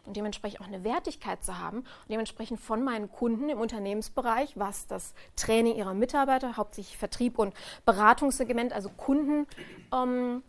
Und 0.07 0.15
dementsprechend 0.15 0.61
auch 0.61 0.67
eine 0.67 0.83
Wertigkeit 0.83 1.43
zu 1.43 1.59
haben 1.59 1.79
und 1.79 2.09
dementsprechend 2.09 2.59
von 2.59 2.83
meinen 2.83 3.11
Kunden 3.11 3.49
im 3.49 3.59
Unternehmensbereich, 3.59 4.57
was 4.57 4.87
das 4.87 5.13
Training 5.35 5.75
ihrer 5.75 5.93
Mitarbeiter, 5.93 6.57
hauptsächlich 6.57 6.97
Vertrieb 6.97 7.37
und 7.37 7.53
Beratungssegment, 7.85 8.73
also 8.73 8.89
Kunden, 8.89 9.47
ähm, 9.93 10.43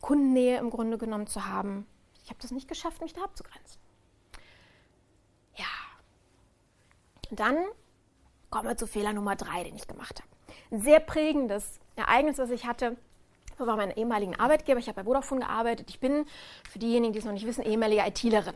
Kundennähe 0.00 0.58
im 0.58 0.70
Grunde 0.70 0.98
genommen 0.98 1.26
zu 1.26 1.46
haben. 1.46 1.86
Ich 2.24 2.30
habe 2.30 2.40
das 2.42 2.50
nicht 2.50 2.68
geschafft, 2.68 3.00
mich 3.00 3.14
da 3.14 3.22
abzugrenzen. 3.22 3.80
Ja. 5.56 5.66
dann 7.30 7.56
kommen 8.50 8.68
wir 8.68 8.76
zu 8.76 8.86
Fehler 8.86 9.12
Nummer 9.12 9.36
drei, 9.36 9.64
den 9.64 9.76
ich 9.76 9.86
gemacht 9.86 10.20
habe. 10.20 10.28
Ein 10.70 10.82
sehr 10.82 11.00
prägendes 11.00 11.80
Ereignis, 11.96 12.38
was 12.38 12.50
ich 12.50 12.66
hatte, 12.66 12.96
war 13.58 13.76
mein 13.76 13.90
ehemaligen 13.90 14.38
Arbeitgeber. 14.38 14.78
Ich 14.78 14.88
habe 14.88 14.96
bei 14.96 15.04
Vodafone 15.04 15.40
gearbeitet. 15.40 15.88
Ich 15.90 16.00
bin, 16.00 16.26
für 16.70 16.78
diejenigen, 16.78 17.12
die 17.12 17.18
es 17.20 17.24
noch 17.24 17.32
nicht 17.32 17.46
wissen, 17.46 17.62
ehemalige 17.62 18.02
ITlerin. 18.06 18.54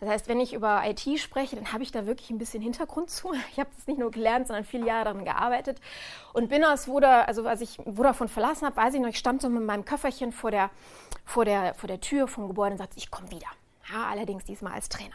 Das 0.00 0.08
heißt, 0.08 0.28
wenn 0.28 0.40
ich 0.40 0.52
über 0.52 0.82
IT 0.84 1.18
spreche, 1.18 1.56
dann 1.56 1.72
habe 1.72 1.82
ich 1.82 1.92
da 1.92 2.06
wirklich 2.06 2.30
ein 2.30 2.38
bisschen 2.38 2.62
Hintergrund 2.62 3.10
zu. 3.10 3.32
Ich 3.52 3.58
habe 3.58 3.70
das 3.74 3.86
nicht 3.86 3.98
nur 3.98 4.10
gelernt, 4.10 4.46
sondern 4.46 4.64
viele 4.64 4.86
Jahre 4.86 5.04
daran 5.04 5.24
gearbeitet. 5.24 5.80
Und 6.32 6.48
bin 6.48 6.64
aus 6.64 6.84
Vodafone, 6.86 7.28
also 7.28 7.46
als 7.46 7.60
ich 7.60 7.78
Vodafone 7.84 8.28
verlassen 8.28 8.66
habe, 8.66 8.76
weiß 8.76 8.94
ich 8.94 9.00
noch, 9.00 9.08
ich 9.08 9.18
stand 9.18 9.40
so 9.40 9.48
mit 9.48 9.62
meinem 9.62 9.84
Köfferchen 9.84 10.32
vor 10.32 10.50
der, 10.50 10.70
vor 11.24 11.44
der, 11.44 11.74
vor 11.74 11.86
der 11.86 12.00
Tür 12.00 12.28
vom 12.28 12.48
Gebäude 12.48 12.72
und 12.72 12.78
sagte, 12.78 12.98
ich 12.98 13.10
komme 13.10 13.30
wieder. 13.30 13.48
Ja, 13.92 14.08
allerdings 14.10 14.44
diesmal 14.44 14.72
als 14.72 14.88
Trainer. 14.88 15.14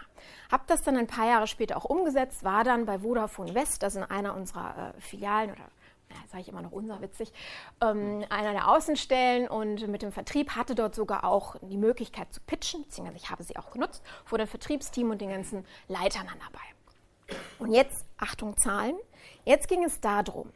Habe 0.51 0.63
das 0.67 0.81
dann 0.81 0.97
ein 0.97 1.07
paar 1.07 1.27
Jahre 1.27 1.47
später 1.47 1.77
auch 1.77 1.85
umgesetzt, 1.85 2.43
war 2.43 2.63
dann 2.63 2.85
bei 2.85 2.99
Vodafone 2.99 3.53
West, 3.53 3.83
das 3.83 3.95
ist 3.95 4.09
einer 4.09 4.35
unserer 4.35 4.93
äh, 4.95 5.01
Filialen 5.01 5.51
oder 5.51 5.65
sage 6.27 6.41
ich 6.41 6.49
immer 6.49 6.61
noch 6.61 6.71
unser 6.71 7.01
witzig, 7.01 7.31
ähm, 7.81 8.25
einer 8.29 8.53
der 8.53 8.69
Außenstellen 8.69 9.47
und 9.47 9.87
mit 9.87 10.01
dem 10.01 10.11
Vertrieb 10.11 10.51
hatte 10.55 10.75
dort 10.75 10.95
sogar 10.95 11.23
auch 11.23 11.55
die 11.61 11.77
Möglichkeit 11.77 12.33
zu 12.33 12.41
pitchen, 12.41 12.83
beziehungsweise 12.83 13.17
ich 13.17 13.29
habe 13.29 13.43
sie 13.43 13.57
auch 13.57 13.71
genutzt, 13.71 14.03
vor 14.25 14.37
dem 14.37 14.47
Vertriebsteam 14.47 15.09
und 15.09 15.21
den 15.21 15.29
ganzen 15.29 15.65
Leitern 15.87 16.27
dann 16.27 16.39
dabei. 16.39 17.39
Und 17.59 17.73
jetzt, 17.73 18.05
Achtung 18.17 18.57
Zahlen, 18.57 18.95
jetzt 19.45 19.67
ging 19.67 19.83
es 19.83 19.99
darum, 19.99 20.51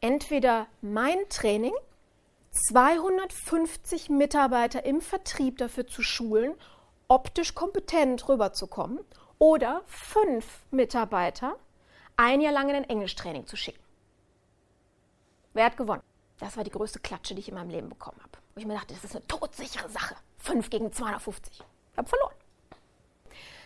entweder 0.00 0.66
mein 0.80 1.18
Training, 1.28 1.74
250 2.68 4.08
Mitarbeiter 4.08 4.84
im 4.84 5.00
Vertrieb 5.00 5.58
dafür 5.58 5.86
zu 5.86 6.02
schulen, 6.02 6.54
optisch 7.08 7.54
kompetent 7.54 8.28
rüberzukommen, 8.28 9.00
oder 9.38 9.82
fünf 9.86 10.64
Mitarbeiter 10.70 11.56
ein 12.16 12.40
Jahr 12.40 12.52
lang 12.52 12.68
in 12.70 12.76
ein 12.76 12.88
Englischtraining 12.88 13.46
zu 13.46 13.56
schicken. 13.56 13.82
Wer 15.58 15.64
hat 15.64 15.76
gewonnen? 15.76 16.04
Das 16.38 16.56
war 16.56 16.62
die 16.62 16.70
größte 16.70 17.00
Klatsche, 17.00 17.34
die 17.34 17.40
ich 17.40 17.48
in 17.48 17.56
meinem 17.56 17.70
Leben 17.70 17.88
bekommen 17.88 18.20
habe. 18.20 18.38
Wo 18.54 18.60
ich 18.60 18.64
mir 18.64 18.74
dachte, 18.74 18.94
das 18.94 19.02
ist 19.02 19.16
eine 19.16 19.26
todsichere 19.26 19.90
Sache. 19.90 20.14
5 20.36 20.70
gegen 20.70 20.92
250. 20.92 21.52
Ich 21.52 21.98
habe 21.98 22.08
verloren. 22.08 22.34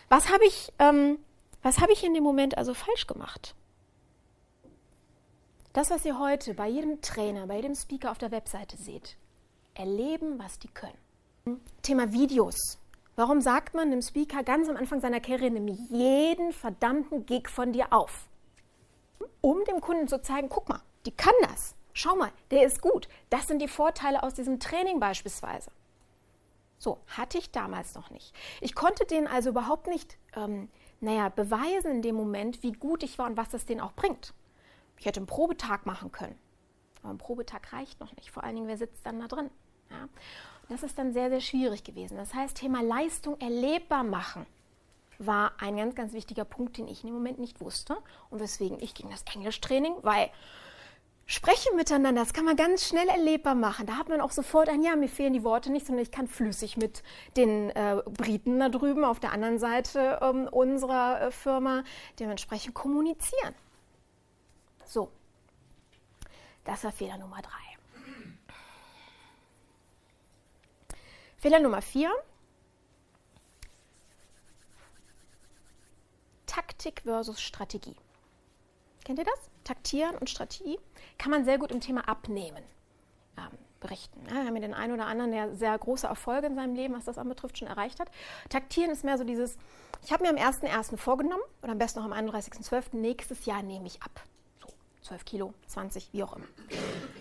Was 0.09 0.31
habe 0.31 0.43
ich, 0.43 0.73
ähm, 0.79 1.19
hab 1.63 1.91
ich 1.91 2.03
in 2.03 2.15
dem 2.15 2.23
Moment 2.23 2.57
also 2.57 2.73
falsch 2.73 3.05
gemacht? 3.05 3.53
Das, 5.73 5.91
was 5.91 6.03
ihr 6.03 6.17
heute 6.17 6.55
bei 6.55 6.67
jedem 6.67 6.99
Trainer, 7.01 7.45
bei 7.45 7.57
jedem 7.57 7.75
Speaker 7.75 8.09
auf 8.09 8.17
der 8.17 8.31
Webseite 8.31 8.75
seht, 8.75 9.15
erleben, 9.75 10.39
was 10.39 10.57
die 10.57 10.69
können. 10.69 11.61
Thema 11.83 12.11
Videos. 12.11 12.79
Warum 13.15 13.39
sagt 13.39 13.75
man 13.75 13.91
dem 13.91 14.01
Speaker 14.01 14.41
ganz 14.41 14.67
am 14.67 14.77
Anfang 14.77 14.99
seiner 14.99 15.19
Karriere, 15.19 15.51
nimm 15.51 15.67
jeden 15.67 16.53
verdammten 16.53 17.27
Gig 17.27 17.49
von 17.49 17.71
dir 17.71 17.93
auf? 17.93 18.27
Um 19.41 19.63
dem 19.65 19.79
Kunden 19.79 20.07
zu 20.07 20.19
zeigen, 20.23 20.49
guck 20.49 20.67
mal, 20.69 20.81
die 21.05 21.11
kann 21.11 21.35
das. 21.43 21.75
Schau 21.93 22.15
mal, 22.15 22.31
der 22.51 22.65
ist 22.65 22.81
gut. 22.81 23.07
Das 23.29 23.47
sind 23.47 23.61
die 23.61 23.67
Vorteile 23.67 24.23
aus 24.23 24.33
diesem 24.33 24.59
Training 24.59 24.99
beispielsweise. 24.99 25.71
So, 26.77 26.99
hatte 27.07 27.37
ich 27.37 27.51
damals 27.51 27.95
noch 27.95 28.09
nicht. 28.09 28.33
Ich 28.59 28.75
konnte 28.75 29.05
denen 29.05 29.27
also 29.27 29.49
überhaupt 29.49 29.87
nicht, 29.87 30.17
ähm, 30.35 30.69
naja, 30.99 31.29
beweisen 31.29 31.91
in 31.91 32.01
dem 32.01 32.15
Moment, 32.15 32.61
wie 32.63 32.73
gut 32.73 33.03
ich 33.03 33.17
war 33.17 33.27
und 33.27 33.37
was 33.37 33.49
das 33.49 33.65
denen 33.65 33.81
auch 33.81 33.93
bringt. 33.93 34.33
Ich 34.97 35.05
hätte 35.05 35.19
einen 35.19 35.27
Probetag 35.27 35.85
machen 35.85 36.11
können. 36.11 36.37
Aber 37.01 37.13
ein 37.13 37.17
Probetag 37.17 37.71
reicht 37.73 37.99
noch 37.99 38.15
nicht. 38.15 38.31
Vor 38.31 38.43
allen 38.43 38.55
Dingen, 38.55 38.67
wer 38.67 38.77
sitzt 38.77 39.05
dann 39.05 39.19
da 39.19 39.27
drin? 39.27 39.49
Ja? 39.89 40.09
Das 40.69 40.83
ist 40.83 40.97
dann 40.97 41.13
sehr, 41.13 41.29
sehr 41.29 41.41
schwierig 41.41 41.83
gewesen. 41.83 42.17
Das 42.17 42.33
heißt, 42.33 42.57
Thema 42.57 42.81
Leistung 42.81 43.39
erlebbar 43.39 44.03
machen 44.03 44.45
war 45.19 45.53
ein 45.59 45.77
ganz, 45.77 45.95
ganz 45.95 46.13
wichtiger 46.13 46.45
Punkt, 46.45 46.77
den 46.77 46.87
ich 46.87 47.03
in 47.03 47.07
dem 47.07 47.15
Moment 47.15 47.39
nicht 47.39 47.61
wusste 47.61 47.97
und 48.29 48.39
weswegen 48.39 48.81
ich 48.81 48.93
ging 48.93 49.09
das 49.09 49.23
Englischtraining, 49.33 49.93
weil 50.01 50.29
Sprechen 51.25 51.75
miteinander, 51.77 52.21
das 52.21 52.33
kann 52.33 52.43
man 52.43 52.57
ganz 52.57 52.87
schnell 52.87 53.07
erlebbar 53.07 53.55
machen. 53.55 53.85
Da 53.85 53.97
hat 53.97 54.09
man 54.09 54.19
auch 54.19 54.31
sofort 54.31 54.67
ein, 54.67 54.83
ja, 54.83 54.95
mir 54.95 55.07
fehlen 55.07 55.33
die 55.33 55.43
Worte 55.43 55.71
nicht, 55.71 55.85
sondern 55.85 56.03
ich 56.03 56.11
kann 56.11 56.27
flüssig 56.27 56.75
mit 56.75 57.01
den 57.37 57.69
äh, 57.69 58.01
Briten 58.05 58.59
da 58.59 58.67
drüben 58.67 59.05
auf 59.05 59.21
der 59.21 59.31
anderen 59.31 59.57
Seite 59.57 60.19
ähm, 60.21 60.47
unserer 60.51 61.21
äh, 61.21 61.31
Firma 61.31 61.83
dementsprechend 62.19 62.75
kommunizieren. 62.75 63.55
So, 64.85 65.11
das 66.65 66.83
war 66.83 66.91
Fehler 66.91 67.17
Nummer 67.17 67.41
drei. 67.41 67.73
Fehler 71.37 71.59
Nummer 71.59 71.81
vier. 71.81 72.11
Taktik 76.45 77.01
versus 77.03 77.41
Strategie. 77.41 77.95
Kennt 79.03 79.19
ihr 79.19 79.25
das? 79.25 79.52
Taktieren 79.63 80.15
und 80.17 80.29
Strategie 80.29 80.79
kann 81.17 81.31
man 81.31 81.45
sehr 81.45 81.57
gut 81.57 81.71
im 81.71 81.79
Thema 81.79 82.07
Abnehmen 82.07 82.63
ähm, 83.37 83.57
berichten. 83.79 84.21
Ja, 84.27 84.35
wir 84.35 84.45
haben 84.45 84.55
ja 84.55 84.61
den 84.61 84.73
einen 84.73 84.93
oder 84.93 85.05
anderen, 85.05 85.31
der 85.31 85.55
sehr 85.55 85.77
große 85.77 86.07
Erfolge 86.07 86.47
in 86.47 86.55
seinem 86.55 86.75
Leben, 86.75 86.95
was 86.95 87.05
das 87.05 87.17
anbetrifft, 87.17 87.57
schon 87.57 87.67
erreicht 87.67 87.99
hat. 87.99 88.09
Taktieren 88.49 88.91
ist 88.91 89.03
mehr 89.03 89.17
so 89.17 89.23
dieses, 89.23 89.57
ich 90.03 90.11
habe 90.11 90.23
mir 90.23 90.29
am 90.29 90.35
1.1. 90.35 90.97
vorgenommen 90.97 91.43
oder 91.61 91.73
am 91.73 91.77
besten 91.77 91.99
noch 91.99 92.05
am 92.05 92.13
31.12. 92.13 92.95
nächstes 92.95 93.45
Jahr 93.45 93.61
nehme 93.61 93.87
ich 93.87 94.01
ab. 94.01 94.21
So 94.61 94.67
12 95.03 95.25
Kilo, 95.25 95.53
20, 95.67 96.09
wie 96.13 96.23
auch 96.23 96.35
immer. 96.35 96.45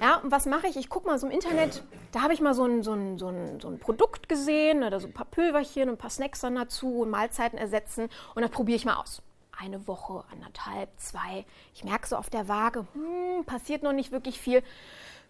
Ja, 0.00 0.16
und 0.16 0.30
was 0.30 0.46
mache 0.46 0.68
ich? 0.68 0.76
Ich 0.76 0.88
gucke 0.88 1.06
mal 1.06 1.18
so 1.18 1.26
im 1.26 1.32
Internet, 1.32 1.82
da 2.12 2.22
habe 2.22 2.32
ich 2.32 2.40
mal 2.40 2.54
so 2.54 2.64
ein, 2.64 2.82
so, 2.82 2.92
ein, 2.92 3.18
so, 3.18 3.28
ein, 3.28 3.60
so 3.60 3.68
ein 3.68 3.78
Produkt 3.78 4.28
gesehen 4.28 4.82
oder 4.82 5.00
so 5.00 5.08
ein 5.08 5.12
paar 5.12 5.26
Pülverchen 5.26 5.88
und 5.88 5.96
ein 5.96 5.98
paar 5.98 6.10
Snacks 6.10 6.40
dann 6.40 6.54
dazu 6.54 7.00
und 7.00 7.10
Mahlzeiten 7.10 7.58
ersetzen 7.58 8.08
und 8.34 8.42
das 8.42 8.50
probiere 8.50 8.76
ich 8.76 8.84
mal 8.84 8.96
aus 8.96 9.22
eine 9.58 9.86
Woche, 9.86 10.24
anderthalb, 10.30 10.88
zwei. 10.98 11.44
Ich 11.74 11.84
merke 11.84 12.06
so 12.06 12.16
auf 12.16 12.30
der 12.30 12.48
Waage, 12.48 12.86
hm, 12.94 13.44
passiert 13.44 13.82
noch 13.82 13.92
nicht 13.92 14.12
wirklich 14.12 14.40
viel. 14.40 14.62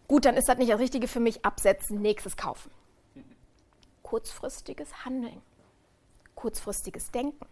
Gut, 0.09 0.25
dann 0.25 0.37
ist 0.37 0.49
das 0.49 0.59
nicht 0.59 0.71
das 0.71 0.81
Richtige 0.81 1.09
für 1.09 1.21
mich. 1.21 1.45
Absetzen, 1.45 2.01
nächstes 2.01 2.37
kaufen. 2.37 2.71
Kurzfristiges 4.03 5.05
Handeln, 5.05 5.41
kurzfristiges 6.35 7.11
Denken. 7.11 7.47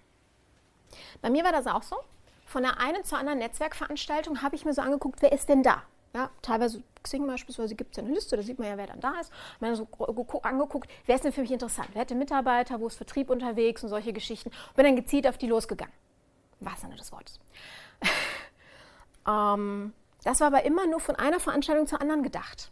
Bei 1.22 1.30
mir 1.30 1.44
war 1.44 1.52
das 1.52 1.66
auch 1.66 1.82
so. 1.82 1.96
Von 2.44 2.62
der 2.62 2.80
einen 2.80 3.04
zur 3.04 3.18
anderen 3.18 3.38
Netzwerkveranstaltung 3.38 4.42
habe 4.42 4.56
ich 4.56 4.64
mir 4.64 4.74
so 4.74 4.82
angeguckt, 4.82 5.22
wer 5.22 5.32
ist 5.32 5.48
denn 5.48 5.62
da? 5.62 5.84
Ja, 6.12 6.30
teilweise 6.42 6.82
Xing 7.04 7.24
beispielsweise 7.24 7.76
gibt 7.76 7.92
es 7.92 7.98
ja 7.98 8.02
eine 8.02 8.12
Liste, 8.12 8.36
da 8.36 8.42
sieht 8.42 8.58
man 8.58 8.66
ja, 8.66 8.76
wer 8.76 8.88
dann 8.88 9.00
da 9.00 9.20
ist. 9.20 9.30
Ich 9.30 9.62
habe 9.62 9.70
mir 9.70 9.76
so 9.76 9.86
angeguckt, 10.42 10.90
wer 11.06 11.14
ist 11.14 11.24
denn 11.24 11.32
für 11.32 11.42
mich 11.42 11.52
interessant? 11.52 11.88
Wer 11.92 12.00
hat 12.00 12.10
den 12.10 12.18
Mitarbeiter, 12.18 12.80
wo 12.80 12.88
ist 12.88 12.96
Vertrieb 12.96 13.30
unterwegs 13.30 13.84
und 13.84 13.90
solche 13.90 14.12
Geschichten. 14.12 14.48
Und 14.48 14.76
bin 14.76 14.84
dann 14.84 14.96
gezielt 14.96 15.28
auf 15.28 15.38
die 15.38 15.46
losgegangen 15.46 15.94
wahrsten 16.60 16.90
des 16.96 17.12
Wortes. 17.12 17.38
ähm, 19.28 19.92
das 20.24 20.40
war 20.40 20.48
aber 20.48 20.64
immer 20.64 20.86
nur 20.86 21.00
von 21.00 21.16
einer 21.16 21.40
Veranstaltung 21.40 21.86
zur 21.86 22.00
anderen 22.00 22.22
gedacht. 22.22 22.70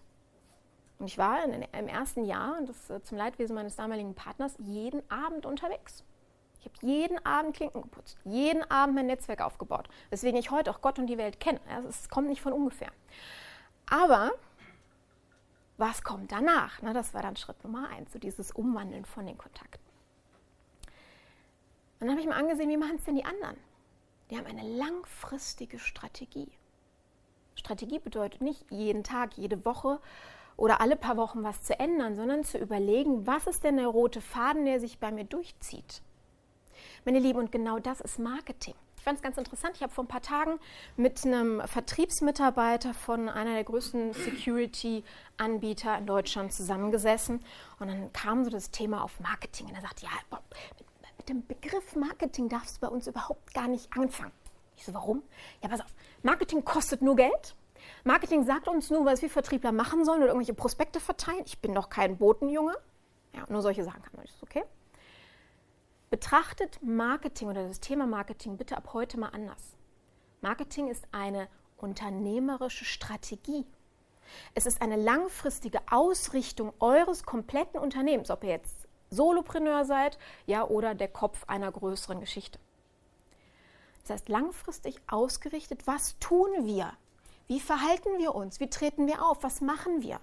Und 0.98 1.06
ich 1.06 1.18
war 1.18 1.44
in, 1.44 1.62
im 1.62 1.88
ersten 1.88 2.24
Jahr, 2.24 2.58
und 2.58 2.68
das 2.68 2.90
äh, 2.90 3.02
zum 3.02 3.18
Leidwesen 3.18 3.54
meines 3.54 3.76
damaligen 3.76 4.14
Partners, 4.14 4.54
jeden 4.58 5.08
Abend 5.10 5.46
unterwegs. 5.46 6.04
Ich 6.60 6.64
habe 6.64 6.74
jeden 6.80 7.24
Abend 7.24 7.54
Klinken 7.54 7.82
geputzt, 7.82 8.18
jeden 8.24 8.68
Abend 8.68 8.96
mein 8.96 9.06
Netzwerk 9.06 9.40
aufgebaut, 9.40 9.88
weswegen 10.10 10.38
ich 10.38 10.50
heute 10.50 10.70
auch 10.70 10.80
Gott 10.80 10.98
und 10.98 11.06
die 11.06 11.16
Welt 11.16 11.38
kenne. 11.38 11.60
Es 11.88 12.08
kommt 12.08 12.28
nicht 12.28 12.42
von 12.42 12.52
ungefähr. 12.52 12.90
Aber 13.88 14.32
was 15.76 16.02
kommt 16.02 16.32
danach? 16.32 16.80
Na, 16.82 16.92
das 16.92 17.14
war 17.14 17.22
dann 17.22 17.36
Schritt 17.36 17.62
Nummer 17.62 17.88
eins, 17.88 18.12
so 18.12 18.18
dieses 18.18 18.50
Umwandeln 18.50 19.04
von 19.04 19.24
den 19.24 19.38
Kontakten. 19.38 19.80
Dann 22.00 22.10
habe 22.10 22.20
ich 22.20 22.26
mir 22.26 22.34
angesehen, 22.34 22.68
wie 22.68 22.76
machen 22.76 22.96
es 22.96 23.04
denn 23.04 23.16
die 23.16 23.24
anderen? 23.24 23.56
Die 24.30 24.36
haben 24.36 24.46
eine 24.46 24.62
langfristige 24.62 25.78
Strategie. 25.78 26.50
Strategie 27.54 27.98
bedeutet 27.98 28.40
nicht 28.40 28.64
jeden 28.70 29.02
Tag, 29.02 29.36
jede 29.36 29.64
Woche 29.64 30.00
oder 30.56 30.80
alle 30.80 30.96
paar 30.96 31.16
Wochen 31.16 31.42
was 31.42 31.62
zu 31.62 31.78
ändern, 31.78 32.16
sondern 32.16 32.44
zu 32.44 32.58
überlegen, 32.58 33.26
was 33.26 33.46
ist 33.46 33.64
denn 33.64 33.76
der 33.76 33.86
rote 33.86 34.20
Faden, 34.20 34.66
der 34.66 34.80
sich 34.80 34.98
bei 34.98 35.10
mir 35.10 35.24
durchzieht. 35.24 36.02
Meine 37.04 37.20
Lieben, 37.20 37.38
und 37.38 37.52
genau 37.52 37.78
das 37.78 38.00
ist 38.00 38.18
Marketing. 38.18 38.74
Ich 38.98 39.04
fand 39.04 39.16
es 39.16 39.22
ganz 39.22 39.38
interessant. 39.38 39.76
Ich 39.76 39.82
habe 39.82 39.92
vor 39.92 40.04
ein 40.04 40.08
paar 40.08 40.20
Tagen 40.20 40.58
mit 40.96 41.24
einem 41.24 41.62
Vertriebsmitarbeiter 41.66 42.92
von 42.92 43.28
einer 43.28 43.54
der 43.54 43.64
größten 43.64 44.12
Security-Anbieter 44.12 45.96
in 45.96 46.06
Deutschland 46.06 46.52
zusammengesessen. 46.52 47.42
Und 47.78 47.88
dann 47.88 48.12
kam 48.12 48.44
so 48.44 48.50
das 48.50 48.72
Thema 48.72 49.02
auf 49.02 49.20
Marketing. 49.20 49.68
Und 49.68 49.76
er 49.76 49.82
sagte, 49.82 50.04
ja, 50.04 50.10
mit 50.78 50.87
dem 51.28 51.46
Begriff 51.46 51.96
Marketing 51.96 52.48
darfst 52.48 52.76
du 52.76 52.80
bei 52.80 52.88
uns 52.88 53.06
überhaupt 53.06 53.54
gar 53.54 53.68
nicht 53.68 53.92
anfangen. 53.96 54.32
Ich 54.76 54.84
so, 54.84 54.94
warum? 54.94 55.22
Ja, 55.62 55.68
pass 55.68 55.80
auf, 55.80 55.94
Marketing 56.22 56.64
kostet 56.64 57.02
nur 57.02 57.16
Geld. 57.16 57.56
Marketing 58.04 58.44
sagt 58.44 58.68
uns 58.68 58.90
nur, 58.90 59.04
was 59.04 59.22
wir 59.22 59.30
Vertriebler 59.30 59.72
machen 59.72 60.04
sollen 60.04 60.18
oder 60.18 60.28
irgendwelche 60.28 60.54
Prospekte 60.54 61.00
verteilen. 61.00 61.42
Ich 61.46 61.58
bin 61.58 61.74
doch 61.74 61.88
kein 61.88 62.18
Botenjunge. 62.18 62.76
Ja, 63.34 63.44
nur 63.48 63.62
solche 63.62 63.84
Sachen 63.84 64.02
kann 64.02 64.12
man 64.14 64.22
nicht. 64.22 64.42
Okay? 64.42 64.64
Betrachtet 66.10 66.82
Marketing 66.82 67.48
oder 67.48 67.66
das 67.66 67.80
Thema 67.80 68.06
Marketing 68.06 68.56
bitte 68.56 68.76
ab 68.76 68.90
heute 68.92 69.18
mal 69.18 69.28
anders. 69.28 69.76
Marketing 70.40 70.88
ist 70.88 71.06
eine 71.12 71.48
unternehmerische 71.76 72.84
Strategie. 72.84 73.66
Es 74.54 74.66
ist 74.66 74.82
eine 74.82 74.96
langfristige 74.96 75.80
Ausrichtung 75.90 76.72
eures 76.80 77.24
kompletten 77.24 77.80
Unternehmens, 77.80 78.30
ob 78.30 78.44
ihr 78.44 78.50
jetzt 78.50 78.87
Solopreneur 79.10 79.84
seid, 79.84 80.18
ja, 80.46 80.64
oder 80.64 80.94
der 80.94 81.08
Kopf 81.08 81.44
einer 81.46 81.70
größeren 81.70 82.20
Geschichte. 82.20 82.58
Das 84.02 84.10
heißt, 84.10 84.28
langfristig 84.28 85.00
ausgerichtet, 85.06 85.86
was 85.86 86.18
tun 86.18 86.48
wir? 86.64 86.92
Wie 87.46 87.60
verhalten 87.60 88.18
wir 88.18 88.34
uns? 88.34 88.60
Wie 88.60 88.70
treten 88.70 89.06
wir 89.06 89.24
auf? 89.24 89.42
Was 89.42 89.60
machen 89.60 90.02
wir? 90.02 90.20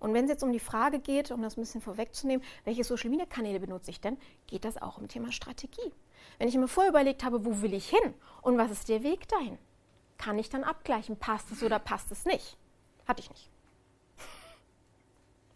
Und 0.00 0.14
wenn 0.14 0.24
es 0.24 0.30
jetzt 0.30 0.42
um 0.42 0.52
die 0.52 0.60
Frage 0.60 0.98
geht, 0.98 1.30
um 1.30 1.42
das 1.42 1.56
ein 1.56 1.60
bisschen 1.60 1.82
vorwegzunehmen, 1.82 2.44
welche 2.64 2.84
Social 2.84 3.10
Media 3.10 3.26
Kanäle 3.26 3.60
benutze 3.60 3.90
ich 3.90 4.00
denn, 4.00 4.16
geht 4.46 4.64
das 4.64 4.80
auch 4.80 4.98
um 4.98 5.08
Thema 5.08 5.30
Strategie. 5.30 5.92
Wenn 6.38 6.48
ich 6.48 6.56
mir 6.56 6.68
vorher 6.68 6.90
überlegt 6.90 7.22
habe, 7.22 7.44
wo 7.44 7.60
will 7.60 7.74
ich 7.74 7.88
hin 7.88 8.14
und 8.40 8.56
was 8.56 8.70
ist 8.70 8.88
der 8.88 9.02
Weg 9.02 9.28
dahin, 9.28 9.58
kann 10.16 10.38
ich 10.38 10.48
dann 10.48 10.64
abgleichen, 10.64 11.16
passt 11.16 11.52
es 11.52 11.62
oder 11.62 11.78
passt 11.78 12.10
es 12.10 12.24
nicht. 12.24 12.56
Hatte 13.06 13.20
ich 13.20 13.30
nicht. 13.30 13.50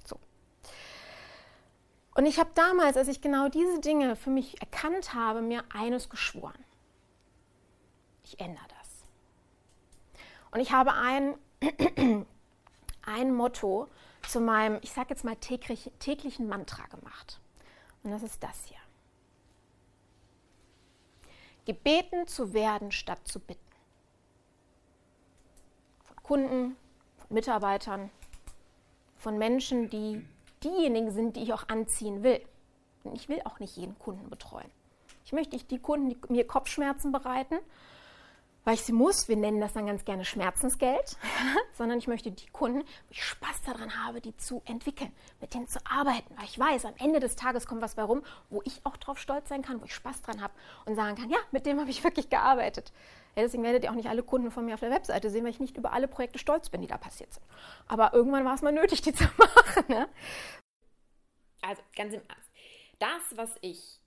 So. 0.07 0.19
Und 2.15 2.27
ich 2.27 2.39
habe 2.39 2.51
damals, 2.55 2.97
als 2.97 3.09
ich 3.09 3.21
genau 3.21 3.49
diese 3.49 3.81
Dinge 3.81 4.15
für 4.15 4.31
mich 4.31 4.61
erkannt 4.61 5.15
habe, 5.15 5.43
mir 5.43 5.65
eines 5.75 6.09
geschworen. 6.09 6.65
Ich 8.23 8.39
ändere 8.39 8.65
das. 8.79 9.05
Und 10.53 10.61
ich 10.61 10.73
habe 10.73 10.95
ein, 10.95 11.37
ein 13.03 13.35
Motto 13.35 13.89
zu 14.29 14.41
meinem, 14.41 14.79
ich 14.83 14.93
sage 14.93 15.11
jetzt 15.11 15.25
mal, 15.25 15.37
täglich, 15.37 15.91
täglichen 15.99 16.47
Mantra 16.47 16.87
gemacht. 16.87 17.41
Und 18.05 18.13
das 18.13 18.23
ist 18.23 18.43
das 18.43 18.65
hier. 18.67 18.79
Gebeten 21.65 22.29
zu 22.29 22.53
werden, 22.53 22.93
statt 22.93 23.27
zu 23.27 23.41
bitten. 23.41 23.61
Von 26.05 26.23
Kunden, 26.23 26.77
von 27.19 27.35
Mitarbeitern, 27.35 28.11
von 29.17 29.37
Menschen, 29.37 29.91
die 29.91 30.25
diejenigen 30.65 31.11
sind, 31.11 31.37
die 31.37 31.43
ich 31.43 31.53
auch 31.53 31.69
anziehen 31.69 32.23
will. 32.23 32.41
Ich 33.13 33.29
will 33.29 33.41
auch 33.45 33.61
nicht 33.61 33.77
jeden 33.77 33.99
Kunden 33.99 34.31
betreuen. 34.31 34.71
Ich 35.25 35.33
möchte 35.33 35.55
nicht 35.55 35.71
die 35.71 35.79
Kunden, 35.79 36.11
die 36.11 36.19
mir 36.29 36.47
Kopfschmerzen 36.47 37.13
bereiten, 37.13 37.57
weil 38.65 38.75
ich 38.75 38.83
sie 38.83 38.93
muss, 38.93 39.29
wir 39.29 39.37
nennen 39.37 39.61
das 39.61 39.75
dann 39.75 39.87
ganz 39.87 40.05
gerne 40.05 40.25
Schmerzensgeld, 40.25 41.17
sondern 41.75 41.99
ich 41.99 42.07
möchte 42.07 42.31
die 42.31 42.49
Kunden, 42.49 42.81
wo 42.81 43.11
ich 43.11 43.23
Spaß 43.25 43.63
daran 43.63 44.05
habe, 44.05 44.21
die 44.21 44.37
zu 44.37 44.63
entwickeln, 44.65 45.13
mit 45.41 45.55
denen 45.55 45.69
zu 45.69 45.79
arbeiten, 45.85 46.35
weil 46.37 46.45
ich 46.45 46.59
weiß, 46.59 46.85
am 46.85 46.95
Ende 46.99 47.21
des 47.21 47.37
Tages 47.37 47.67
kommt 47.67 47.83
was 47.83 47.95
bei 47.95 48.03
rum, 48.03 48.23
wo 48.51 48.63
ich 48.65 48.81
auch 48.85 48.97
drauf 48.97 49.19
stolz 49.19 49.49
sein 49.49 49.63
kann, 49.63 49.81
wo 49.81 49.85
ich 49.85 49.95
Spaß 49.95 50.23
dran 50.23 50.43
habe 50.43 50.55
und 50.87 50.97
sagen 50.97 51.17
kann, 51.17 51.31
ja, 51.31 51.39
mit 51.53 51.67
dem 51.67 51.81
habe 51.81 51.91
ich 51.91 52.03
wirklich 52.03 52.31
gearbeitet. 52.31 52.93
Ja, 53.37 53.43
deswegen 53.43 53.65
werdet 53.65 53.85
ihr 53.85 53.91
auch 53.91 53.97
nicht 53.97 54.09
alle 54.09 54.23
Kunden 54.23 54.51
von 54.51 54.65
mir 54.65 54.75
auf 54.75 54.81
der 54.81 54.91
Webseite 54.91 55.29
sehen, 55.29 55.45
weil 55.45 55.51
ich 55.51 55.61
nicht 55.61 55.77
über 55.77 55.93
alle 55.93 56.09
Projekte 56.09 56.39
stolz 56.39 56.71
bin, 56.71 56.81
die 56.81 56.87
da 56.87 56.99
passiert 56.99 57.33
sind. 57.33 57.45
Aber 57.89 58.15
irgendwann 58.15 58.45
war 58.45 58.55
es 58.55 58.63
mal 58.63 58.73
nötig, 58.73 59.03
die 59.03 59.13
zu 59.15 59.25
machen. 59.37 59.85
Ne? 59.89 60.09
Also 61.63 61.83
ganz 61.97 62.15
im 62.15 62.21
Ernst, 62.29 62.51
das, 62.99 63.37
was 63.37 63.51
ich 63.61 64.01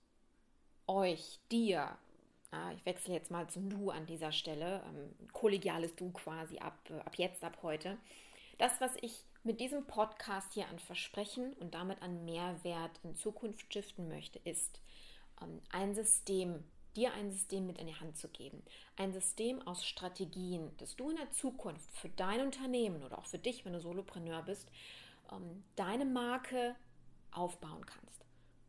euch, 0.86 1.38
dir, 1.50 1.98
ich 2.74 2.86
wechsle 2.86 3.14
jetzt 3.14 3.30
mal 3.30 3.48
zum 3.48 3.68
Du 3.68 3.90
an 3.90 4.06
dieser 4.06 4.32
Stelle, 4.32 4.82
ähm, 4.86 5.28
kollegiales 5.32 5.94
Du 5.96 6.10
quasi 6.12 6.58
ab, 6.58 6.78
äh, 6.90 6.98
ab 7.00 7.16
jetzt, 7.16 7.44
ab 7.44 7.58
heute. 7.62 7.98
Das, 8.58 8.80
was 8.80 8.96
ich 9.02 9.24
mit 9.44 9.60
diesem 9.60 9.86
Podcast 9.86 10.52
hier 10.54 10.68
an 10.68 10.78
Versprechen 10.78 11.52
und 11.54 11.74
damit 11.74 12.02
an 12.02 12.24
Mehrwert 12.24 12.98
in 13.02 13.14
Zukunft 13.14 13.60
stiften 13.60 14.08
möchte, 14.08 14.38
ist 14.40 14.80
ähm, 15.42 15.60
ein 15.70 15.94
System, 15.94 16.64
dir 16.96 17.12
ein 17.12 17.30
System 17.30 17.66
mit 17.66 17.78
in 17.78 17.86
die 17.86 17.94
Hand 17.94 18.16
zu 18.16 18.28
geben. 18.28 18.62
Ein 18.96 19.12
System 19.12 19.64
aus 19.66 19.84
Strategien, 19.84 20.76
dass 20.78 20.96
du 20.96 21.10
in 21.10 21.16
der 21.16 21.30
Zukunft 21.30 21.92
für 21.96 22.08
dein 22.08 22.40
Unternehmen 22.40 23.02
oder 23.02 23.18
auch 23.18 23.26
für 23.26 23.38
dich, 23.38 23.64
wenn 23.64 23.74
du 23.74 23.80
Solopreneur 23.80 24.42
bist, 24.42 24.68
ähm, 25.30 25.64
deine 25.76 26.04
Marke 26.04 26.74
aufbauen 27.30 27.84
kannst. 27.84 28.27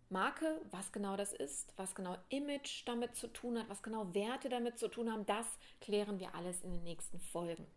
Marke, 0.10 0.60
was 0.72 0.91
genau 0.91 1.15
das 1.15 1.34
ist, 1.34 1.74
was 1.78 1.93
genau 1.93 2.17
Image 2.30 2.84
damit 2.88 3.15
zu 3.15 3.28
tun 3.28 3.60
hat, 3.60 3.69
was 3.69 3.84
genau 3.84 4.13
Werte 4.13 4.50
damit 4.50 4.80
zu 4.80 4.88
tun 4.88 5.12
haben, 5.12 5.26
das 5.26 5.45
klären 5.82 6.19
wir 6.19 6.34
alles 6.36 6.62
in 6.62 6.72
den 6.72 6.84
nächsten 6.84 7.19
Folgen. 7.19 7.67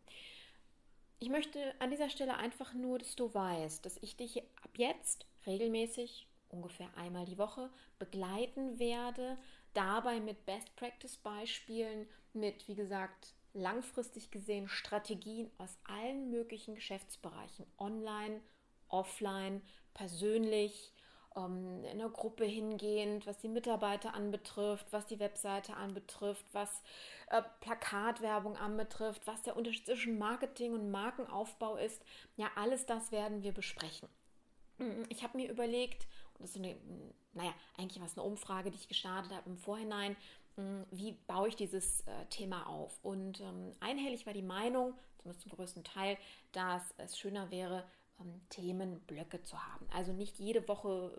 Ich 1.18 1.28
möchte 1.28 1.74
an 1.78 1.90
dieser 1.90 2.10
Stelle 2.10 2.36
einfach 2.36 2.74
nur, 2.74 2.98
dass 2.98 3.14
du 3.14 3.32
weißt, 3.32 3.84
dass 3.86 3.96
ich 3.98 4.16
dich 4.16 4.42
ab 4.62 4.70
jetzt 4.76 5.26
regelmäßig, 5.46 6.26
ungefähr 6.48 6.88
einmal 6.96 7.26
die 7.26 7.38
Woche, 7.38 7.70
begleiten 7.98 8.78
werde, 8.78 9.38
dabei 9.74 10.20
mit 10.20 10.44
Best 10.46 10.74
Practice 10.74 11.18
Beispielen, 11.18 12.08
mit, 12.32 12.66
wie 12.66 12.74
gesagt, 12.74 13.34
langfristig 13.52 14.30
gesehen 14.30 14.68
Strategien 14.68 15.50
aus 15.58 15.78
allen 15.84 16.30
möglichen 16.30 16.74
Geschäftsbereichen, 16.74 17.66
online, 17.78 18.40
offline, 18.88 19.62
persönlich, 19.94 20.92
ähm, 21.36 21.84
in 21.84 21.98
der 21.98 22.08
Gruppe 22.08 22.44
hingehend, 22.44 23.26
was 23.26 23.38
die 23.38 23.48
Mitarbeiter 23.48 24.14
anbetrifft, 24.14 24.86
was 24.92 25.06
die 25.06 25.18
Webseite 25.18 25.76
anbetrifft, 25.76 26.44
was 26.52 26.82
äh, 27.30 27.42
Plakatwerbung 27.60 28.56
anbetrifft, 28.56 29.26
was 29.26 29.42
der 29.42 29.56
Unterschied 29.56 29.86
zwischen 29.86 30.18
Marketing 30.18 30.74
und 30.74 30.90
Markenaufbau 30.90 31.76
ist. 31.76 32.02
Ja, 32.36 32.50
alles 32.56 32.86
das 32.86 33.12
werden 33.12 33.42
wir 33.42 33.52
besprechen. 33.52 34.08
Mm, 34.78 35.02
ich 35.08 35.22
habe 35.22 35.36
mir 35.36 35.50
überlegt, 35.50 36.06
das 36.38 36.50
ist 36.50 36.56
eine, 36.56 36.76
naja, 37.32 37.54
eigentlich 37.76 38.00
war 38.00 38.06
es 38.06 38.16
eine 38.16 38.26
Umfrage, 38.26 38.70
die 38.70 38.78
ich 38.78 38.88
gestartet 38.88 39.32
habe 39.32 39.48
im 39.48 39.56
Vorhinein, 39.56 40.16
mm, 40.56 40.82
wie 40.90 41.12
baue 41.26 41.48
ich 41.48 41.56
dieses 41.56 42.00
äh, 42.02 42.26
Thema 42.30 42.66
auf? 42.66 42.98
Und 43.02 43.40
ähm, 43.40 43.72
einhellig 43.80 44.26
war 44.26 44.32
die 44.32 44.42
Meinung, 44.42 44.94
zumindest 45.18 45.42
zum 45.42 45.52
größten 45.52 45.84
Teil, 45.84 46.18
dass 46.52 46.82
es 46.98 47.18
schöner 47.18 47.50
wäre, 47.50 47.84
Themenblöcke 48.52 49.42
zu 49.42 49.58
haben. 49.58 49.86
Also 49.92 50.12
nicht 50.12 50.38
jede 50.38 50.66
Woche 50.68 51.12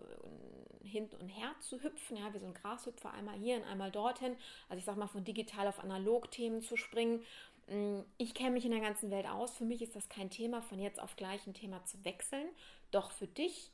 äh, 0.82 0.88
hin 0.88 1.08
und 1.20 1.28
her 1.28 1.54
zu 1.60 1.82
hüpfen, 1.82 2.16
ja, 2.16 2.32
wie 2.32 2.38
so 2.38 2.46
ein 2.46 2.54
Grashüpfer, 2.54 3.12
einmal 3.12 3.36
hier 3.36 3.56
und 3.56 3.64
einmal 3.64 3.90
dorthin. 3.90 4.36
Also 4.68 4.78
ich 4.78 4.84
sage 4.84 4.98
mal, 4.98 5.08
von 5.08 5.24
digital 5.24 5.66
auf 5.66 5.80
analog 5.80 6.30
Themen 6.30 6.62
zu 6.62 6.76
springen. 6.76 7.22
Mm, 7.68 8.00
ich 8.18 8.34
kenne 8.34 8.52
mich 8.52 8.64
in 8.64 8.70
der 8.70 8.80
ganzen 8.80 9.10
Welt 9.10 9.26
aus. 9.26 9.56
Für 9.56 9.64
mich 9.64 9.82
ist 9.82 9.96
das 9.96 10.08
kein 10.08 10.30
Thema, 10.30 10.62
von 10.62 10.78
jetzt 10.78 11.00
auf 11.00 11.16
gleich 11.16 11.46
ein 11.46 11.54
Thema 11.54 11.84
zu 11.84 12.02
wechseln. 12.04 12.48
Doch 12.90 13.10
für 13.10 13.26
dich, 13.26 13.70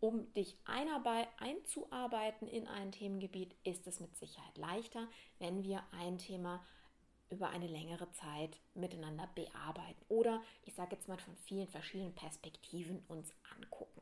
um 0.00 0.32
dich 0.34 0.56
einzuarbeiten 0.64 2.48
in 2.48 2.66
ein 2.66 2.92
Themengebiet, 2.92 3.54
ist 3.64 3.86
es 3.86 4.00
mit 4.00 4.14
Sicherheit 4.16 4.58
leichter, 4.58 5.08
wenn 5.38 5.62
wir 5.62 5.82
ein 5.92 6.18
Thema 6.18 6.64
über 7.34 7.50
eine 7.50 7.66
längere 7.66 8.10
Zeit 8.12 8.58
miteinander 8.74 9.28
bearbeiten 9.34 10.04
oder 10.08 10.42
ich 10.64 10.74
sage 10.74 10.96
jetzt 10.96 11.08
mal 11.08 11.18
von 11.18 11.36
vielen 11.36 11.68
verschiedenen 11.68 12.14
Perspektiven 12.14 13.02
uns 13.08 13.32
angucken. 13.56 14.00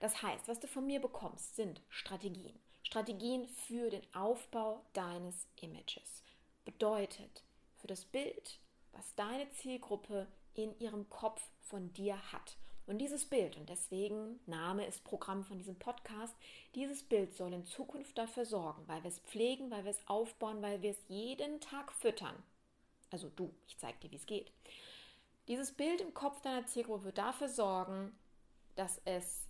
Das 0.00 0.22
heißt, 0.22 0.48
was 0.48 0.60
du 0.60 0.66
von 0.66 0.86
mir 0.86 1.00
bekommst, 1.00 1.56
sind 1.56 1.80
Strategien. 1.88 2.58
Strategien 2.82 3.46
für 3.48 3.90
den 3.90 4.02
Aufbau 4.14 4.84
deines 4.92 5.46
Images. 5.60 6.22
Bedeutet 6.64 7.42
für 7.76 7.86
das 7.86 8.04
Bild, 8.04 8.58
was 8.92 9.14
deine 9.14 9.50
Zielgruppe 9.50 10.26
in 10.54 10.78
ihrem 10.78 11.08
Kopf 11.08 11.42
von 11.60 11.92
dir 11.94 12.16
hat. 12.32 12.56
Und 12.86 12.98
dieses 12.98 13.24
Bild, 13.24 13.56
und 13.56 13.70
deswegen 13.70 14.40
Name 14.46 14.84
ist 14.86 15.04
Programm 15.04 15.42
von 15.42 15.58
diesem 15.58 15.78
Podcast, 15.78 16.34
dieses 16.74 17.02
Bild 17.02 17.34
soll 17.34 17.54
in 17.54 17.64
Zukunft 17.64 18.18
dafür 18.18 18.44
sorgen, 18.44 18.82
weil 18.86 19.02
wir 19.02 19.08
es 19.08 19.20
pflegen, 19.20 19.70
weil 19.70 19.84
wir 19.84 19.90
es 19.90 20.06
aufbauen, 20.06 20.60
weil 20.60 20.82
wir 20.82 20.90
es 20.90 21.02
jeden 21.08 21.60
Tag 21.60 21.92
füttern, 21.92 22.36
also 23.14 23.28
du, 23.28 23.54
ich 23.68 23.78
zeige 23.78 23.96
dir, 24.00 24.10
wie 24.10 24.16
es 24.16 24.26
geht. 24.26 24.50
Dieses 25.46 25.70
Bild 25.70 26.00
im 26.00 26.14
Kopf 26.14 26.40
deiner 26.40 26.66
Zielgruppe 26.66 27.04
wird 27.04 27.18
dafür 27.18 27.48
sorgen, 27.48 28.12
dass 28.74 29.00
es 29.04 29.44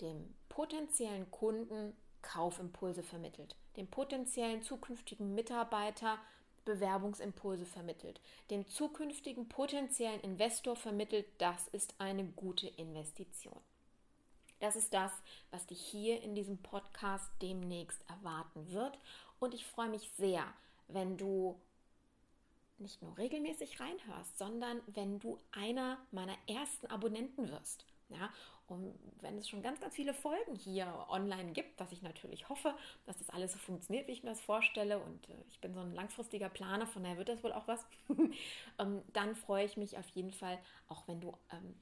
dem 0.00 0.32
potenziellen 0.48 1.28
Kunden 1.32 1.96
Kaufimpulse 2.22 3.02
vermittelt, 3.02 3.56
dem 3.76 3.88
potenziellen 3.88 4.62
zukünftigen 4.62 5.34
Mitarbeiter 5.34 6.18
Bewerbungsimpulse 6.64 7.66
vermittelt, 7.66 8.20
dem 8.50 8.68
zukünftigen 8.68 9.48
potenziellen 9.48 10.20
Investor 10.20 10.76
vermittelt, 10.76 11.26
das 11.38 11.66
ist 11.68 11.94
eine 11.98 12.24
gute 12.24 12.68
Investition. 12.68 13.58
Das 14.60 14.76
ist 14.76 14.94
das, 14.94 15.10
was 15.50 15.66
dich 15.66 15.80
hier 15.80 16.22
in 16.22 16.36
diesem 16.36 16.58
Podcast 16.58 17.28
demnächst 17.42 18.00
erwarten 18.08 18.70
wird. 18.70 18.98
Und 19.40 19.54
ich 19.54 19.66
freue 19.66 19.88
mich 19.88 20.10
sehr, 20.16 20.44
wenn 20.88 21.16
du 21.16 21.60
nicht 22.80 23.02
nur 23.02 23.16
regelmäßig 23.16 23.80
reinhörst, 23.80 24.38
sondern 24.38 24.80
wenn 24.86 25.18
du 25.18 25.38
einer 25.52 25.98
meiner 26.10 26.36
ersten 26.46 26.86
Abonnenten 26.86 27.48
wirst. 27.50 27.84
Ja, 28.10 28.30
und 28.68 28.98
wenn 29.20 29.36
es 29.36 29.48
schon 29.48 29.62
ganz, 29.62 29.80
ganz 29.80 29.94
viele 29.94 30.14
Folgen 30.14 30.54
hier 30.54 31.06
online 31.10 31.52
gibt, 31.52 31.78
was 31.78 31.92
ich 31.92 32.02
natürlich 32.02 32.48
hoffe, 32.48 32.74
dass 33.04 33.18
das 33.18 33.28
alles 33.30 33.52
so 33.52 33.58
funktioniert, 33.58 34.06
wie 34.08 34.12
ich 34.12 34.22
mir 34.22 34.30
das 34.30 34.40
vorstelle, 34.40 34.98
und 34.98 35.28
äh, 35.28 35.34
ich 35.48 35.60
bin 35.60 35.74
so 35.74 35.80
ein 35.80 35.94
langfristiger 35.94 36.48
Planer, 36.48 36.86
von 36.86 37.02
daher 37.02 37.18
wird 37.18 37.28
das 37.28 37.42
wohl 37.42 37.52
auch 37.52 37.68
was, 37.68 37.86
ähm, 38.78 39.02
dann 39.12 39.34
freue 39.36 39.64
ich 39.64 39.76
mich 39.76 39.98
auf 39.98 40.08
jeden 40.10 40.32
Fall, 40.32 40.58
auch 40.88 41.06
wenn 41.06 41.20
du 41.20 41.36
ähm, 41.50 41.74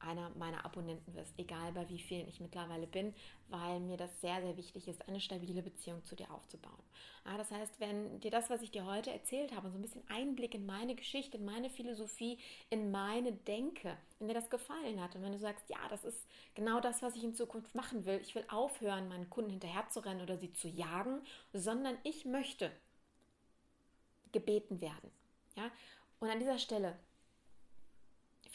einer 0.00 0.30
meiner 0.30 0.64
Abonnenten 0.64 1.14
wirst, 1.14 1.34
egal 1.38 1.72
bei 1.72 1.88
wie 1.88 1.98
vielen 1.98 2.28
ich 2.28 2.40
mittlerweile 2.40 2.86
bin, 2.86 3.14
weil 3.48 3.80
mir 3.80 3.96
das 3.96 4.20
sehr, 4.20 4.40
sehr 4.40 4.56
wichtig 4.56 4.88
ist, 4.88 5.08
eine 5.08 5.20
stabile 5.20 5.62
Beziehung 5.62 6.04
zu 6.04 6.16
dir 6.16 6.30
aufzubauen. 6.30 6.82
Ja, 7.24 7.36
das 7.36 7.50
heißt, 7.50 7.80
wenn 7.80 8.20
dir 8.20 8.30
das, 8.30 8.50
was 8.50 8.62
ich 8.62 8.70
dir 8.70 8.86
heute 8.86 9.10
erzählt 9.10 9.54
habe, 9.54 9.70
so 9.70 9.78
ein 9.78 9.82
bisschen 9.82 10.08
Einblick 10.08 10.54
in 10.54 10.66
meine 10.66 10.94
Geschichte, 10.94 11.38
in 11.38 11.44
meine 11.44 11.70
Philosophie, 11.70 12.38
in 12.70 12.90
meine 12.90 13.32
Denke, 13.32 13.96
wenn 14.18 14.28
dir 14.28 14.34
das 14.34 14.50
gefallen 14.50 15.00
hat 15.00 15.14
und 15.16 15.22
wenn 15.22 15.32
du 15.32 15.38
sagst, 15.38 15.68
ja, 15.68 15.78
das 15.90 16.04
ist 16.04 16.26
genau 16.54 16.80
das, 16.80 17.02
was 17.02 17.16
ich 17.16 17.24
in 17.24 17.34
Zukunft 17.34 17.74
machen 17.74 18.04
will, 18.04 18.20
ich 18.20 18.34
will 18.34 18.44
aufhören, 18.48 19.08
meinen 19.08 19.30
Kunden 19.30 19.50
hinterherzurennen 19.50 20.22
oder 20.22 20.36
sie 20.36 20.52
zu 20.52 20.68
jagen, 20.68 21.22
sondern 21.52 21.96
ich 22.02 22.24
möchte 22.24 22.70
gebeten 24.32 24.80
werden. 24.80 25.10
Ja? 25.56 25.70
Und 26.20 26.30
an 26.30 26.38
dieser 26.38 26.58
Stelle 26.58 26.98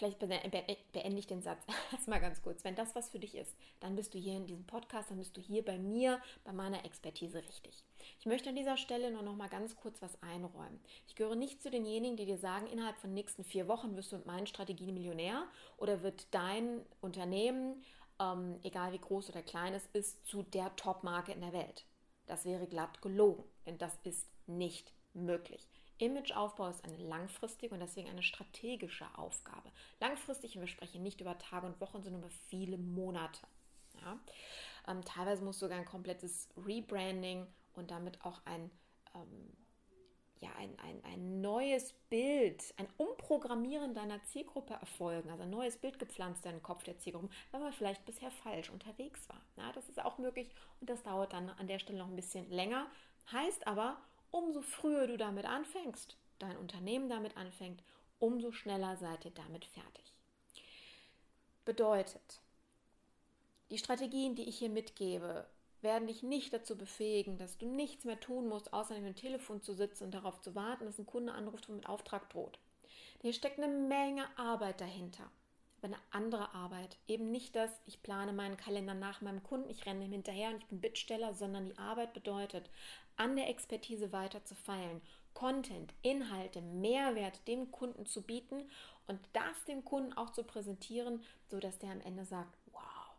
vielleicht 0.02 0.20
beende 0.20 1.20
ich 1.20 1.28
den 1.28 1.44
Satz 1.44 1.64
erstmal 1.92 2.20
ganz 2.20 2.42
kurz. 2.42 2.64
Wenn 2.64 2.76
das 2.76 2.96
was 2.96 3.10
für 3.10 3.20
dich 3.20 3.36
ist, 3.36 3.56
dann 3.80 3.96
bist 3.96 4.14
du 4.16 4.18
hier 4.18 4.36
in 4.36 4.48
diesem 4.48 4.66
Podcast, 4.66 5.12
dann 5.12 5.20
bist 5.20 5.38
du 5.38 5.42
hier 5.42 5.64
bei 5.64 5.78
mir, 5.78 6.20
bei 6.44 6.52
meiner 6.52 6.84
Expertise 6.86 7.38
richtig. 7.38 7.84
Ich 8.20 8.26
möchte 8.26 8.50
an 8.50 8.56
dieser 8.56 8.78
Stelle 8.78 9.12
nur 9.12 9.22
noch 9.22 9.36
mal 9.36 9.50
ganz 9.50 9.76
kurz 9.76 10.02
was 10.02 10.22
einräumen. 10.24 10.80
Ich 11.08 11.16
gehöre 11.16 11.36
nicht 11.36 11.62
zu 11.62 11.70
denjenigen, 11.70 12.18
die 12.18 12.26
dir 12.26 12.40
sagen, 12.40 12.66
innerhalb 12.68 12.98
von 12.98 13.14
nächsten 13.14 13.44
vier 13.44 13.68
Wochen 13.68 13.96
wirst 13.96 14.12
du 14.12 14.16
mit 14.16 14.26
meinen 14.26 14.48
Strategien 14.48 14.96
Millionär 14.96 15.48
oder 15.78 16.02
wird 16.02 16.26
dein 16.32 16.82
Unternehmen, 17.02 17.84
ähm, 18.20 18.60
egal 18.64 18.94
wie 18.94 19.00
groß 19.00 19.30
oder 19.30 19.44
klein 19.44 19.76
es 19.76 19.86
ist, 19.94 20.26
zu 20.26 20.42
der 20.42 20.76
Top-Marke 20.78 21.32
in 21.32 21.42
der 21.42 21.54
Welt. 21.54 21.86
Das 22.26 22.46
wäre 22.46 22.66
glatt 22.66 23.04
gelogen, 23.04 23.44
denn 23.68 23.78
das 23.78 24.00
ist 24.04 24.28
nicht 24.48 24.94
möglich. 25.14 25.68
Imageaufbau 26.02 26.68
ist 26.70 26.84
eine 26.84 26.98
langfristige 26.98 27.74
und 27.74 27.80
deswegen 27.80 28.10
eine 28.10 28.24
strategische 28.24 29.06
Aufgabe. 29.18 29.72
Langfristig, 30.00 30.60
wir 30.60 30.68
sprechen 30.68 31.04
nicht 31.04 31.22
über 31.22 31.38
Tage 31.38 31.68
und 31.68 31.80
Wochen, 31.80 32.02
sondern 32.02 32.24
über 32.24 32.32
viele 32.48 32.78
Monate. 32.78 33.42
Ja? 34.02 34.20
Ähm, 34.88 35.06
teilweise 35.06 35.44
muss 35.44 35.60
sogar 35.60 35.78
ein 35.78 35.86
komplettes 35.86 36.50
Rebranding 36.58 37.46
und 37.74 37.92
damit 37.92 38.24
auch 38.26 38.42
ein, 38.46 38.72
ähm, 39.14 39.54
ja, 40.40 40.50
ein, 40.58 40.78
ein, 40.80 41.04
ein 41.04 41.42
neues 41.42 41.94
Bild, 42.10 42.74
ein 42.78 42.88
Umprogrammieren 42.98 43.94
deiner 43.94 44.24
Zielgruppe 44.24 44.74
erfolgen, 44.74 45.30
also 45.30 45.44
ein 45.44 45.52
neues 45.52 45.78
Bild 45.78 46.00
gepflanzt 46.00 46.46
in 46.48 46.54
den 46.54 46.64
Kopf 46.64 46.84
der 46.84 46.98
Zielgruppe, 46.98 47.30
weil 47.52 47.62
man 47.62 47.74
vielleicht 47.74 48.06
bisher 48.06 48.32
falsch 48.32 48.72
unterwegs 48.72 49.30
war. 49.30 49.42
Ja, 49.56 49.72
das 49.74 49.88
ist 49.88 50.04
auch 50.04 50.18
möglich 50.18 50.50
und 50.80 50.90
das 50.90 51.04
dauert 51.04 51.34
dann 51.34 51.52
an 51.52 51.68
der 51.68 51.78
Stelle 51.78 52.00
noch 52.00 52.08
ein 52.08 52.16
bisschen 52.16 52.50
länger. 52.50 52.88
Heißt 53.32 53.68
aber, 53.68 53.98
umso 54.32 54.62
früher 54.62 55.08
du 55.08 55.17
damit 55.17 55.46
anfängst, 55.46 56.17
dein 56.39 56.58
Unternehmen 56.58 57.10
damit 57.10 57.38
anfängt, 57.38 57.84
umso 58.20 58.52
schneller 58.52 58.98
seid 58.98 59.26
ihr 59.26 59.32
damit 59.32 59.65
fertig. 59.65 60.13
Bedeutet, 61.65 62.41
die 63.70 63.78
Strategien, 63.78 64.36
die 64.36 64.50
ich 64.50 64.58
hier 64.58 64.70
mitgebe, 64.70 65.48
werden 65.82 66.08
dich 66.08 66.24
nicht 66.24 66.54
dazu 66.54 66.78
befähigen, 66.78 67.38
dass 67.38 67.58
du 67.58 67.67
nichts 67.67 68.06
mehr 68.06 68.20
tun 68.20 68.48
musst, 68.48 68.74
außer 68.74 68.96
an 68.96 69.04
dem 69.04 69.15
Telefon 69.15 69.62
zu 69.62 69.74
sitzen 69.74 70.06
und 70.06 70.12
darauf 70.12 70.41
zu 70.41 70.56
warten, 70.56 70.86
dass 70.86 71.00
ein 71.00 71.06
Kunde 71.06 71.34
anruft 71.34 71.70
und 71.70 71.76
mit 71.76 71.88
Auftrag 71.88 72.30
droht. 72.30 72.60
Hier 73.22 73.34
steckt 73.34 73.60
eine 73.60 73.67
Menge 73.67 74.26
Arbeit 74.38 74.82
dahinter 74.82 75.32
aber 75.82 75.96
eine 75.96 76.04
andere 76.12 76.54
Arbeit. 76.54 76.98
Eben 77.08 77.32
nicht 77.32 77.56
das, 77.56 77.72
ich 77.86 78.04
plane 78.04 78.34
meinen 78.34 78.58
Kalender 78.58 78.94
nach 78.94 79.22
meinem 79.22 79.41
Kunden, 79.41 79.70
ich 79.70 79.86
renne 79.86 80.06
ihm 80.06 80.12
hinterher 80.12 80.50
und 80.50 80.58
ich 80.58 80.67
bin 80.67 80.82
Bittsteller, 80.82 81.34
sondern 81.34 81.65
die 81.65 81.78
Arbeit 81.78 82.13
bedeutet, 82.13 82.70
an 83.22 83.36
der 83.36 83.50
Expertise 83.50 84.12
weiter 84.12 84.44
zu 84.44 84.56
feilen, 84.56 85.02
Content, 85.34 85.94
Inhalte, 86.02 86.62
Mehrwert 86.62 87.48
dem 87.48 87.72
Kunden 87.72 88.06
zu 88.06 88.22
bieten 88.22 88.70
und 89.08 89.20
das 89.34 89.64
dem 89.68 89.86
Kunden 89.86 90.14
auch 90.14 90.32
zu 90.32 90.44
präsentieren, 90.44 91.24
sodass 91.48 91.80
der 91.80 91.92
am 91.92 92.02
Ende 92.02 92.26
sagt, 92.26 92.58
wow, 92.72 93.16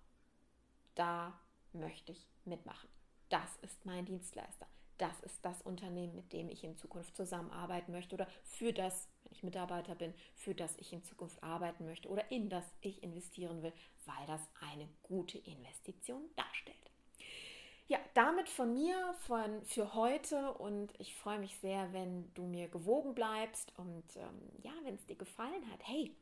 da 0.95 1.39
möchte 1.73 2.13
ich 2.13 2.27
mitmachen. 2.45 2.89
Das 3.29 3.57
ist 3.63 3.87
mein 3.87 4.05
Dienstleister 4.05 4.67
das 5.03 5.19
ist 5.21 5.45
das 5.45 5.61
Unternehmen, 5.63 6.15
mit 6.15 6.33
dem 6.33 6.49
ich 6.49 6.63
in 6.63 6.77
Zukunft 6.77 7.17
zusammenarbeiten 7.17 7.91
möchte 7.91 8.15
oder 8.15 8.29
für 8.45 8.73
das, 8.73 9.09
wenn 9.25 9.33
ich 9.33 9.43
Mitarbeiter 9.43 9.97
bin, 9.97 10.15
für 10.37 10.55
das 10.55 10.77
ich 10.79 10.93
in 10.93 11.03
Zukunft 11.03 11.43
arbeiten 11.43 11.85
möchte 11.87 12.09
oder 12.09 12.31
in 12.31 12.49
das 12.49 12.65
ich 12.81 13.03
investieren 13.03 13.65
will, 13.65 13.73
weil 14.07 14.27
das 14.29 14.41
eine 14.61 14.89
gute 15.03 15.39
Investition 15.39 16.23
darstellt. 16.37 16.72
Ja, 17.93 17.99
damit 18.15 18.49
von 18.49 18.73
mir 18.73 18.97
von, 19.27 19.63
für 19.67 19.93
heute 19.93 20.55
und 20.55 20.99
ich 20.99 21.15
freue 21.15 21.39
mich 21.39 21.59
sehr, 21.59 21.93
wenn 21.93 22.33
du 22.33 22.45
mir 22.45 22.69
gewogen 22.69 23.15
bleibst 23.15 23.71
und 23.77 24.17
ähm, 24.17 24.41
ja, 24.63 24.71
wenn 24.85 24.95
es 24.95 25.05
dir 25.05 25.15
gefallen 25.15 25.71
hat, 25.71 25.81
hey, 25.83 26.17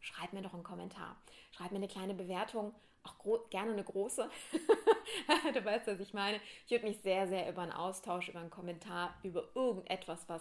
schreib 0.00 0.32
mir 0.32 0.40
doch 0.40 0.54
einen 0.54 0.62
Kommentar. 0.62 1.20
Schreib 1.50 1.72
mir 1.72 1.76
eine 1.76 1.88
kleine 1.88 2.14
Bewertung, 2.14 2.74
auch 3.02 3.50
gerne 3.50 3.72
eine 3.72 3.84
große. 3.84 4.30
du 5.52 5.62
weißt, 5.62 5.88
was 5.88 6.00
ich 6.00 6.14
meine. 6.14 6.40
Ich 6.64 6.70
würde 6.70 6.86
mich 6.86 6.98
sehr, 7.00 7.28
sehr 7.28 7.50
über 7.50 7.60
einen 7.60 7.72
Austausch, 7.72 8.30
über 8.30 8.40
einen 8.40 8.48
Kommentar, 8.48 9.14
über 9.22 9.46
irgendetwas, 9.54 10.26
was 10.30 10.40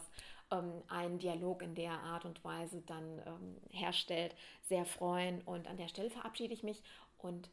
ähm, 0.49 0.81
einen 0.87 1.19
Dialog 1.19 1.61
in 1.61 1.75
der 1.75 1.91
Art 1.91 2.23
und 2.23 2.41
Weise 2.45 2.81
dann 2.83 3.21
ähm, 3.25 3.57
herstellt, 3.69 4.33
sehr 4.61 4.85
freuen. 4.85 5.41
Und 5.41 5.67
an 5.67 5.75
der 5.75 5.89
Stelle 5.89 6.09
verabschiede 6.09 6.53
ich 6.53 6.63
mich 6.63 6.81
und 7.17 7.49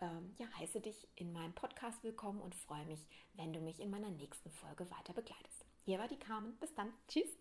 ähm, 0.00 0.34
ja, 0.38 0.46
heiße 0.58 0.80
dich 0.80 1.08
in 1.16 1.32
meinem 1.32 1.52
Podcast 1.52 2.02
willkommen 2.02 2.40
und 2.40 2.54
freue 2.54 2.84
mich, 2.86 3.06
wenn 3.34 3.52
du 3.52 3.60
mich 3.60 3.80
in 3.80 3.90
meiner 3.90 4.10
nächsten 4.10 4.50
Folge 4.50 4.90
weiter 4.90 5.12
begleitest. 5.12 5.64
Hier 5.84 5.98
war 5.98 6.08
die 6.08 6.18
Carmen. 6.18 6.56
Bis 6.58 6.74
dann. 6.74 6.92
Tschüss. 7.08 7.38